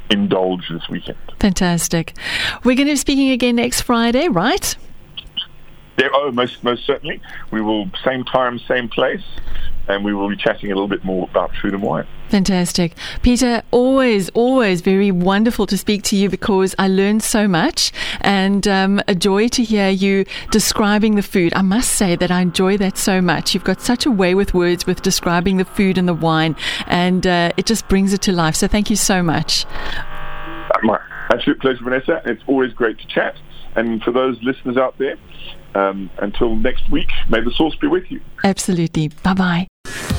indulge 0.09 0.67
this 0.71 0.89
weekend. 0.89 1.19
Fantastic. 1.39 2.17
We're 2.65 2.77
going 2.77 2.87
to 2.87 2.93
be 2.93 2.97
speaking 2.97 3.31
again 3.31 3.57
next 3.57 3.83
Friday, 3.83 4.29
right? 4.29 4.75
Yeah, 5.99 6.09
oh, 6.13 6.31
most 6.31 6.63
most 6.63 6.85
certainly. 6.85 7.21
We 7.51 7.61
will 7.61 7.91
same 8.05 8.25
time, 8.25 8.59
same 8.59 8.89
place 8.89 9.23
and 9.89 10.05
we 10.05 10.15
will 10.15 10.29
be 10.29 10.37
chatting 10.37 10.71
a 10.71 10.75
little 10.75 10.89
bit 10.89 11.05
more 11.05 11.29
about 11.31 11.55
food 11.57 11.75
and 11.75 11.83
wine. 11.83 12.07
Fantastic. 12.29 12.95
Peter, 13.23 13.63
always, 13.71 14.29
always 14.31 14.81
very 14.81 15.13
wonderful 15.13 15.67
to 15.67 15.79
speak 15.79 16.03
to 16.05 16.17
you 16.17 16.29
because 16.29 16.75
I 16.79 16.89
learned 16.89 17.23
so 17.23 17.47
much 17.47 17.93
and 18.21 18.67
um, 18.67 19.01
a 19.07 19.15
joy 19.15 19.47
to 19.49 19.63
hear 19.63 19.89
you 19.89 20.25
describing 20.51 21.15
the 21.15 21.23
food. 21.23 21.55
I 21.55 21.63
must 21.63 21.93
say 21.93 22.17
that 22.17 22.31
I 22.31 22.41
enjoy 22.41 22.79
that 22.79 22.99
so 22.99 23.21
much. 23.21 23.55
You've 23.55 23.65
got 23.65 23.81
such 23.81 24.07
a 24.07 24.11
way 24.11 24.35
with 24.35 24.55
words 24.55 24.87
with 24.87 25.03
describing 25.03 25.57
the 25.59 25.65
food 25.65 25.99
and 25.99 26.09
the 26.09 26.15
wine, 26.15 26.57
and 26.87 27.27
uh, 27.27 27.53
it 27.57 27.67
just 27.67 27.89
brings 27.89 28.13
it 28.13 28.23
to 28.23 28.33
life. 28.33 28.57
So 28.57 28.67
thank 28.67 28.91
you 28.91 28.97
so 28.97 29.23
much. 29.23 29.67
My 30.83 30.99
absolute 31.31 31.61
pleasure, 31.61 31.85
Vanessa. 31.85 32.23
It's 32.25 32.43
always 32.47 32.73
great 32.73 32.99
to 32.99 33.07
chat. 33.07 33.37
And 33.77 34.03
for 34.03 34.11
those 34.11 34.39
listeners 34.43 34.77
out 34.77 34.97
there, 34.99 35.17
um, 35.77 36.11
until 36.19 36.57
next 36.57 36.91
week, 36.91 37.09
may 37.29 37.41
the 37.41 37.51
source 37.51 37.77
be 37.77 37.87
with 37.87 38.11
you. 38.11 38.21
Absolutely. 38.43 39.09
Bye 39.09 39.35
bye. 39.35 40.16